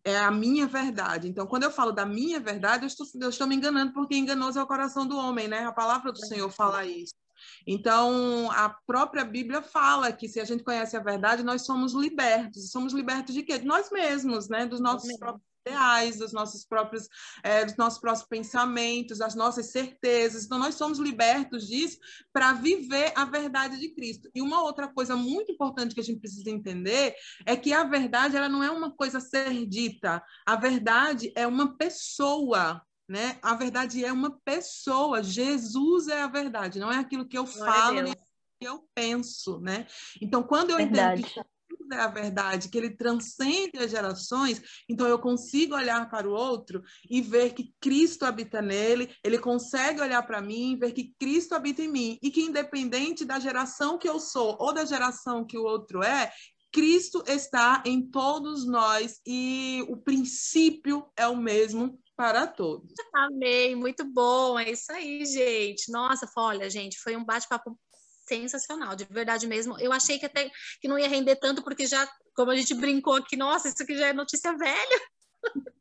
é 0.04 0.18
a 0.18 0.30
minha 0.30 0.66
verdade. 0.66 1.28
Então, 1.28 1.46
quando 1.46 1.64
eu 1.64 1.70
falo 1.70 1.92
da 1.92 2.04
minha 2.04 2.40
verdade, 2.40 2.84
eu 2.84 2.88
estou, 2.88 3.06
eu 3.20 3.30
estou 3.30 3.46
me 3.46 3.54
enganando, 3.54 3.92
porque 3.92 4.16
enganoso 4.16 4.58
é 4.58 4.62
o 4.62 4.66
coração 4.66 5.06
do 5.06 5.16
homem, 5.16 5.48
né? 5.48 5.64
A 5.64 5.72
palavra 5.72 6.12
do 6.12 6.26
Senhor 6.26 6.50
fala 6.50 6.84
isso. 6.84 7.14
Então, 7.66 8.50
a 8.50 8.68
própria 8.86 9.24
Bíblia 9.24 9.62
fala 9.62 10.12
que 10.12 10.28
se 10.28 10.40
a 10.40 10.44
gente 10.44 10.64
conhece 10.64 10.96
a 10.96 11.02
verdade, 11.02 11.42
nós 11.42 11.64
somos 11.64 11.92
libertos. 11.92 12.70
Somos 12.70 12.92
libertos 12.92 13.34
de 13.34 13.42
quê? 13.42 13.58
De 13.58 13.66
nós 13.66 13.90
mesmos, 13.90 14.48
né? 14.48 14.66
Dos 14.66 14.80
nossos 14.80 15.16
próprios 15.18 15.47
ideais, 15.66 16.18
dos 16.18 16.32
nossos 16.32 16.64
próprios, 16.64 17.08
é, 17.42 17.64
dos 17.64 17.76
nossos 17.76 18.00
próprios 18.00 18.26
pensamentos, 18.26 19.18
das 19.18 19.34
nossas 19.34 19.70
certezas. 19.70 20.44
Então, 20.44 20.58
nós 20.58 20.74
somos 20.74 20.98
libertos 20.98 21.66
disso 21.66 21.98
para 22.32 22.52
viver 22.52 23.12
a 23.14 23.24
verdade 23.24 23.78
de 23.78 23.94
Cristo. 23.94 24.30
E 24.34 24.42
uma 24.42 24.62
outra 24.62 24.88
coisa 24.88 25.16
muito 25.16 25.52
importante 25.52 25.94
que 25.94 26.00
a 26.00 26.04
gente 26.04 26.20
precisa 26.20 26.50
entender 26.50 27.14
é 27.46 27.56
que 27.56 27.72
a 27.72 27.84
verdade 27.84 28.36
ela 28.36 28.48
não 28.48 28.62
é 28.62 28.70
uma 28.70 28.90
coisa 28.90 29.18
a 29.18 29.20
ser 29.20 29.66
dita. 29.66 30.22
A 30.46 30.56
verdade 30.56 31.32
é 31.36 31.46
uma 31.46 31.76
pessoa. 31.76 32.82
Né? 33.08 33.38
A 33.40 33.54
verdade 33.54 34.04
é 34.04 34.12
uma 34.12 34.38
pessoa. 34.44 35.22
Jesus 35.22 36.08
é 36.08 36.20
a 36.20 36.26
verdade, 36.26 36.78
não 36.78 36.92
é 36.92 36.98
aquilo 36.98 37.26
que 37.26 37.38
eu 37.38 37.44
Glória 37.44 37.72
falo, 37.72 38.02
nem 38.02 38.14
que 38.60 38.68
eu 38.68 38.86
penso, 38.94 39.60
né? 39.60 39.86
Então, 40.20 40.42
quando 40.42 40.70
eu 40.70 40.76
verdade. 40.76 41.22
entendo 41.22 41.32
que 41.32 41.57
é 41.94 42.00
a 42.00 42.08
verdade, 42.08 42.68
que 42.68 42.78
ele 42.78 42.96
transcende 42.96 43.78
as 43.78 43.90
gerações, 43.90 44.60
então 44.88 45.06
eu 45.06 45.18
consigo 45.18 45.74
olhar 45.74 46.08
para 46.08 46.28
o 46.28 46.32
outro 46.32 46.82
e 47.08 47.20
ver 47.20 47.54
que 47.54 47.72
Cristo 47.80 48.24
habita 48.24 48.60
nele, 48.62 49.10
ele 49.24 49.38
consegue 49.38 50.00
olhar 50.00 50.22
para 50.22 50.40
mim, 50.40 50.78
ver 50.78 50.92
que 50.92 51.14
Cristo 51.18 51.54
habita 51.54 51.82
em 51.82 51.88
mim, 51.88 52.18
e 52.22 52.30
que 52.30 52.42
independente 52.42 53.24
da 53.24 53.38
geração 53.38 53.98
que 53.98 54.08
eu 54.08 54.18
sou 54.18 54.56
ou 54.60 54.72
da 54.72 54.84
geração 54.84 55.44
que 55.44 55.58
o 55.58 55.64
outro 55.64 56.02
é, 56.02 56.30
Cristo 56.72 57.24
está 57.26 57.82
em 57.86 58.02
todos 58.10 58.66
nós 58.66 59.20
e 59.26 59.84
o 59.88 59.96
princípio 59.96 61.10
é 61.16 61.26
o 61.26 61.36
mesmo 61.36 61.98
para 62.16 62.46
todos. 62.46 62.92
Amei, 63.14 63.74
muito 63.74 64.04
bom, 64.04 64.58
é 64.58 64.70
isso 64.70 64.92
aí, 64.92 65.24
gente. 65.24 65.90
Nossa, 65.90 66.28
olha, 66.36 66.68
gente, 66.68 66.98
foi 66.98 67.16
um 67.16 67.24
bate-papo 67.24 67.78
sensacional, 68.28 68.94
de 68.94 69.04
verdade 69.04 69.46
mesmo. 69.46 69.78
Eu 69.80 69.92
achei 69.92 70.18
que 70.18 70.26
até 70.26 70.50
que 70.80 70.88
não 70.88 70.98
ia 70.98 71.08
render 71.08 71.36
tanto, 71.36 71.62
porque 71.62 71.86
já, 71.86 72.08
como 72.34 72.50
a 72.50 72.56
gente 72.56 72.74
brincou 72.74 73.14
aqui, 73.14 73.36
nossa, 73.36 73.68
isso 73.68 73.82
aqui 73.82 73.96
já 73.96 74.08
é 74.08 74.12
notícia 74.12 74.56
velha. 74.56 75.00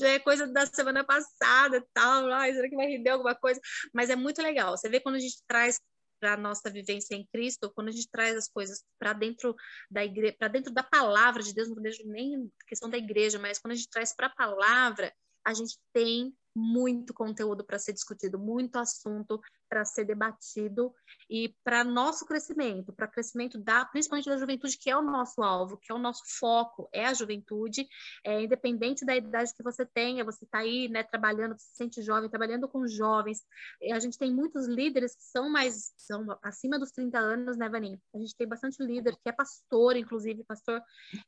já 0.00 0.08
é 0.08 0.18
coisa 0.18 0.46
da 0.46 0.66
semana 0.66 1.04
passada 1.04 1.76
e 1.76 1.84
tal. 1.92 2.30
Ai, 2.32 2.52
será 2.52 2.68
que 2.68 2.76
vai 2.76 2.86
render 2.86 3.10
alguma 3.10 3.34
coisa? 3.34 3.60
Mas 3.92 4.10
é 4.10 4.16
muito 4.16 4.42
legal. 4.42 4.76
Você 4.76 4.88
vê 4.88 5.00
quando 5.00 5.16
a 5.16 5.20
gente 5.20 5.42
traz 5.46 5.80
para 6.20 6.34
a 6.34 6.36
nossa 6.36 6.70
vivência 6.70 7.14
em 7.14 7.26
Cristo, 7.32 7.72
quando 7.74 7.88
a 7.88 7.92
gente 7.92 8.08
traz 8.10 8.36
as 8.36 8.48
coisas 8.48 8.84
para 8.98 9.14
dentro 9.14 9.56
da 9.90 10.04
igreja, 10.04 10.36
para 10.38 10.48
dentro 10.48 10.72
da 10.72 10.82
palavra 10.82 11.42
de 11.42 11.54
Deus, 11.54 11.68
não 11.68 11.82
vejo 11.82 12.02
nem 12.06 12.52
questão 12.66 12.90
da 12.90 12.98
igreja, 12.98 13.38
mas 13.38 13.58
quando 13.58 13.72
a 13.72 13.76
gente 13.76 13.88
traz 13.88 14.14
para 14.14 14.26
a 14.26 14.34
palavra, 14.34 15.12
a 15.44 15.54
gente 15.54 15.78
tem 15.92 16.34
muito 16.54 17.14
conteúdo 17.14 17.64
para 17.64 17.78
ser 17.78 17.92
discutido, 17.92 18.38
muito 18.38 18.76
assunto 18.76 19.40
para 19.68 19.84
ser 19.84 20.04
debatido. 20.04 20.92
E 21.28 21.54
para 21.62 21.84
nosso 21.84 22.26
crescimento, 22.26 22.92
para 22.92 23.06
crescimento 23.06 23.58
da, 23.58 23.84
principalmente 23.84 24.28
da 24.28 24.36
juventude, 24.36 24.76
que 24.76 24.90
é 24.90 24.96
o 24.96 25.02
nosso 25.02 25.42
alvo, 25.42 25.76
que 25.76 25.92
é 25.92 25.94
o 25.94 25.98
nosso 25.98 26.22
foco, 26.38 26.88
é 26.92 27.06
a 27.06 27.14
juventude, 27.14 27.88
é, 28.24 28.42
independente 28.42 29.04
da 29.04 29.16
idade 29.16 29.54
que 29.54 29.62
você 29.62 29.86
tenha, 29.86 30.24
você 30.24 30.44
está 30.44 30.58
aí, 30.58 30.88
né, 30.88 31.02
trabalhando, 31.04 31.56
se 31.56 31.76
sente 31.76 32.02
jovem, 32.02 32.28
trabalhando 32.28 32.68
com 32.68 32.86
jovens, 32.86 33.44
a 33.92 33.98
gente 34.00 34.18
tem 34.18 34.34
muitos 34.34 34.66
líderes 34.66 35.14
que 35.14 35.24
são 35.24 35.48
mais, 35.48 35.92
são 35.96 36.26
acima 36.42 36.78
dos 36.78 36.90
30 36.90 37.18
anos, 37.18 37.56
né, 37.56 37.68
Vaninha? 37.68 38.00
A 38.14 38.18
gente 38.18 38.34
tem 38.34 38.48
bastante 38.48 38.82
líder 38.82 39.16
que 39.16 39.28
é 39.28 39.32
pastor, 39.32 39.96
inclusive, 39.96 40.42
pastor 40.44 40.82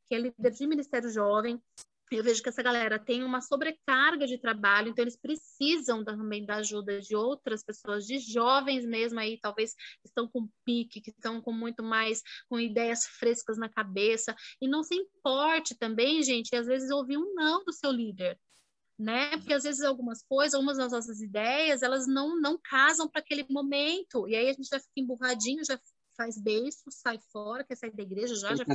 que 0.06 0.14
é 0.14 0.18
líder 0.18 0.50
de 0.50 0.66
ministério 0.66 1.10
jovem, 1.10 1.62
eu 2.16 2.24
vejo 2.24 2.42
que 2.42 2.48
essa 2.48 2.62
galera 2.62 2.98
tem 2.98 3.22
uma 3.22 3.40
sobrecarga 3.40 4.26
de 4.26 4.38
trabalho, 4.38 4.88
então 4.88 5.02
eles 5.02 5.16
precisam 5.16 6.04
também 6.04 6.44
da 6.44 6.56
ajuda 6.56 7.00
de 7.00 7.14
outras 7.14 7.62
pessoas, 7.64 8.06
de 8.06 8.18
jovens 8.18 8.84
mesmo 8.84 9.18
aí, 9.18 9.38
talvez 9.40 9.74
estão 10.04 10.28
com 10.28 10.48
pique, 10.64 11.00
que 11.00 11.10
estão 11.10 11.40
com 11.40 11.52
muito 11.52 11.82
mais, 11.82 12.22
com 12.48 12.58
ideias 12.58 13.04
frescas 13.06 13.58
na 13.58 13.68
cabeça, 13.68 14.34
e 14.60 14.68
não 14.68 14.82
se 14.82 14.94
importe 14.94 15.76
também, 15.76 16.22
gente, 16.22 16.54
às 16.54 16.66
vezes 16.66 16.90
ouvir 16.90 17.18
um 17.18 17.34
não 17.34 17.64
do 17.64 17.72
seu 17.72 17.90
líder, 17.90 18.38
né? 18.98 19.30
Porque 19.38 19.54
às 19.54 19.62
vezes 19.62 19.82
algumas 19.82 20.22
coisas, 20.22 20.54
algumas 20.54 20.76
das 20.76 20.92
nossas 20.92 21.20
ideias, 21.20 21.82
elas 21.82 22.06
não, 22.06 22.40
não 22.40 22.58
casam 22.62 23.08
para 23.08 23.20
aquele 23.20 23.46
momento, 23.48 24.28
e 24.28 24.36
aí 24.36 24.48
a 24.48 24.52
gente 24.52 24.68
já 24.68 24.78
fica 24.78 24.92
emburradinho, 24.96 25.64
já 25.64 25.78
faz 26.16 26.40
beijo, 26.40 26.76
sai 26.90 27.18
fora, 27.32 27.64
quer 27.64 27.76
sair 27.76 27.94
da 27.94 28.02
igreja 28.02 28.34
já, 28.34 28.54
já 28.54 28.64
fica... 28.64 28.74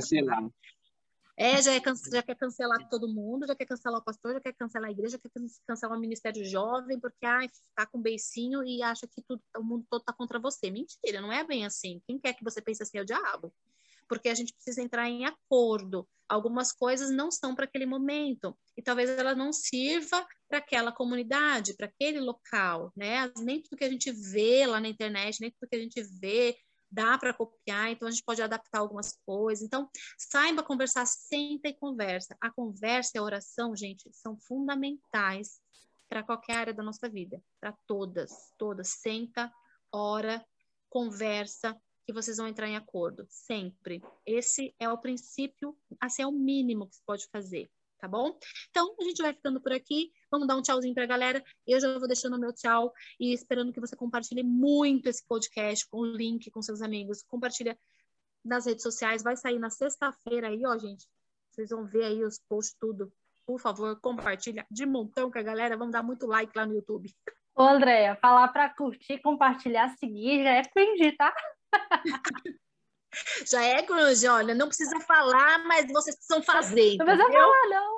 É, 1.40 1.62
já, 1.62 1.72
é, 1.72 1.80
já 2.12 2.20
quer 2.20 2.34
cancelar 2.34 2.88
todo 2.88 3.06
mundo, 3.06 3.46
já 3.46 3.54
quer 3.54 3.64
cancelar 3.64 4.00
o 4.00 4.04
pastor, 4.04 4.32
já 4.34 4.40
quer 4.40 4.52
cancelar 4.54 4.88
a 4.88 4.92
igreja, 4.92 5.12
já 5.12 5.18
quer 5.18 5.30
cancelar 5.64 5.96
o 5.96 6.00
ministério 6.00 6.44
jovem, 6.44 6.98
porque 6.98 7.24
ah, 7.24 7.46
tá 7.76 7.86
com 7.86 8.02
beicinho 8.02 8.64
e 8.64 8.82
acha 8.82 9.06
que 9.06 9.22
tudo, 9.22 9.40
o 9.56 9.62
mundo 9.62 9.86
todo 9.88 10.02
tá 10.02 10.12
contra 10.12 10.40
você. 10.40 10.68
Mentira, 10.68 11.20
não 11.20 11.32
é 11.32 11.44
bem 11.44 11.64
assim. 11.64 12.02
Quem 12.08 12.18
quer 12.18 12.34
que 12.34 12.42
você 12.42 12.60
pense 12.60 12.82
assim 12.82 12.98
é 12.98 13.02
o 13.02 13.04
diabo. 13.04 13.54
Porque 14.08 14.28
a 14.28 14.34
gente 14.34 14.52
precisa 14.52 14.82
entrar 14.82 15.08
em 15.08 15.26
acordo. 15.26 16.08
Algumas 16.28 16.72
coisas 16.72 17.08
não 17.08 17.30
são 17.30 17.54
para 17.54 17.66
aquele 17.66 17.86
momento. 17.86 18.58
E 18.76 18.82
talvez 18.82 19.08
ela 19.08 19.32
não 19.32 19.52
sirva 19.52 20.26
para 20.48 20.58
aquela 20.58 20.90
comunidade, 20.90 21.76
para 21.76 21.86
aquele 21.86 22.18
local, 22.18 22.92
né? 22.96 23.30
Nem 23.38 23.62
tudo 23.62 23.76
que 23.76 23.84
a 23.84 23.90
gente 23.90 24.10
vê 24.10 24.66
lá 24.66 24.80
na 24.80 24.88
internet, 24.88 25.40
nem 25.40 25.52
tudo 25.52 25.68
que 25.68 25.76
a 25.76 25.80
gente 25.80 26.02
vê 26.20 26.58
dá 26.90 27.18
para 27.18 27.34
copiar, 27.34 27.90
então 27.90 28.08
a 28.08 28.10
gente 28.10 28.24
pode 28.24 28.42
adaptar 28.42 28.80
algumas 28.80 29.18
coisas. 29.24 29.64
Então, 29.64 29.88
saiba 30.16 30.62
conversar, 30.62 31.06
senta 31.06 31.68
e 31.68 31.74
conversa. 31.74 32.36
A 32.40 32.50
conversa 32.50 33.12
e 33.14 33.18
a 33.18 33.22
oração, 33.22 33.76
gente, 33.76 34.10
são 34.12 34.38
fundamentais 34.38 35.60
para 36.08 36.22
qualquer 36.22 36.56
área 36.56 36.74
da 36.74 36.82
nossa 36.82 37.08
vida, 37.08 37.42
para 37.60 37.76
todas, 37.86 38.52
todas. 38.56 38.88
Senta, 38.88 39.52
ora, 39.92 40.44
conversa, 40.88 41.78
que 42.06 42.12
vocês 42.12 42.38
vão 42.38 42.48
entrar 42.48 42.66
em 42.66 42.76
acordo, 42.76 43.26
sempre. 43.28 44.02
Esse 44.24 44.74
é 44.78 44.88
o 44.88 44.96
princípio, 44.96 45.76
assim 46.00 46.22
é 46.22 46.26
o 46.26 46.32
mínimo 46.32 46.88
que 46.88 46.96
se 46.96 47.02
pode 47.04 47.26
fazer 47.30 47.70
tá 47.98 48.08
bom? 48.08 48.38
Então, 48.70 48.94
a 49.00 49.04
gente 49.04 49.22
vai 49.22 49.32
ficando 49.32 49.60
por 49.60 49.72
aqui. 49.72 50.10
Vamos 50.30 50.46
dar 50.46 50.56
um 50.56 50.62
tchauzinho 50.62 50.94
para 50.94 51.04
a 51.04 51.06
galera. 51.06 51.42
Eu 51.66 51.80
já 51.80 51.98
vou 51.98 52.08
deixando 52.08 52.36
o 52.36 52.40
meu 52.40 52.52
tchau 52.52 52.92
e 53.18 53.32
esperando 53.32 53.72
que 53.72 53.80
você 53.80 53.96
compartilhe 53.96 54.42
muito 54.42 55.08
esse 55.08 55.26
podcast 55.26 55.86
com 55.90 55.98
o 55.98 56.06
link 56.06 56.50
com 56.50 56.62
seus 56.62 56.82
amigos. 56.82 57.22
Compartilha 57.22 57.78
nas 58.44 58.66
redes 58.66 58.82
sociais. 58.82 59.22
Vai 59.22 59.36
sair 59.36 59.58
na 59.58 59.70
sexta-feira 59.70 60.48
aí, 60.48 60.64
ó, 60.64 60.78
gente. 60.78 61.06
Vocês 61.50 61.70
vão 61.70 61.84
ver 61.84 62.04
aí 62.04 62.24
os 62.24 62.38
posts 62.48 62.76
tudo. 62.78 63.12
Por 63.46 63.58
favor, 63.58 63.98
compartilha 64.00 64.66
de 64.70 64.86
montão 64.86 65.30
com 65.30 65.38
a 65.38 65.42
galera. 65.42 65.76
Vamos 65.76 65.92
dar 65.92 66.02
muito 66.02 66.26
like 66.26 66.52
lá 66.56 66.66
no 66.66 66.74
YouTube. 66.74 67.12
Ô, 67.54 67.62
Andréia, 67.62 68.14
falar 68.16 68.48
para 68.48 68.68
curtir, 68.68 69.18
compartilhar, 69.18 69.88
seguir 69.96 70.44
já 70.44 70.50
é 70.50 70.62
cringe, 70.62 71.12
tá? 71.16 71.34
Já 73.50 73.62
é 73.64 73.82
grunge, 73.82 74.28
olha, 74.28 74.54
não 74.54 74.68
precisa 74.68 75.00
falar, 75.00 75.64
mas 75.64 75.90
vocês 75.90 76.16
precisam 76.16 76.42
fazer. 76.42 76.96
Não 76.98 77.06
precisa 77.06 77.32
falar, 77.32 77.68
não. 77.68 77.97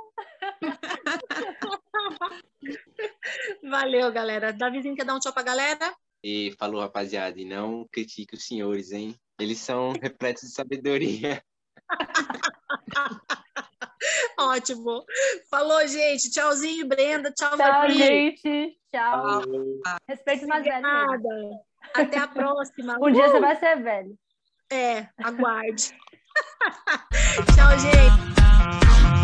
Valeu, 3.63 4.13
galera. 4.13 4.53
Davizinho 4.53 4.95
quer 4.95 5.05
dar 5.05 5.15
um 5.15 5.19
tchau 5.19 5.33
pra 5.33 5.43
galera? 5.43 5.95
E 6.23 6.55
falou, 6.59 6.81
rapaziada, 6.83 7.41
e 7.41 7.45
não 7.45 7.87
critique 7.91 8.35
os 8.35 8.47
senhores, 8.47 8.93
hein? 8.93 9.17
Eles 9.39 9.59
são 9.59 9.93
repletos 10.03 10.43
de 10.49 10.55
sabedoria. 10.55 11.43
Ótimo. 14.39 15.05
Falou, 15.51 15.87
gente. 15.87 16.31
Tchauzinho, 16.31 16.87
Brenda. 16.89 17.31
Tchau, 17.33 17.51
Tchau, 17.57 17.59
Marquinhos. 17.59 17.99
gente. 17.99 18.79
Tchau. 18.95 19.43
Respeito 20.09 20.47
mais 20.47 20.65
mesmo. 20.65 20.79
Obrigada. 20.87 21.61
Até 21.95 22.19
a 22.19 22.29
próxima. 22.29 22.97
Um 23.01 23.11
dia 23.13 23.27
Uh! 23.27 23.31
você 23.31 23.41
vai 23.41 23.57
ser 23.57 23.83
velho. 23.83 24.19
É, 24.73 25.09
aguarde. 25.19 25.91
Tchau, 27.55 27.79
gente. 27.79 29.20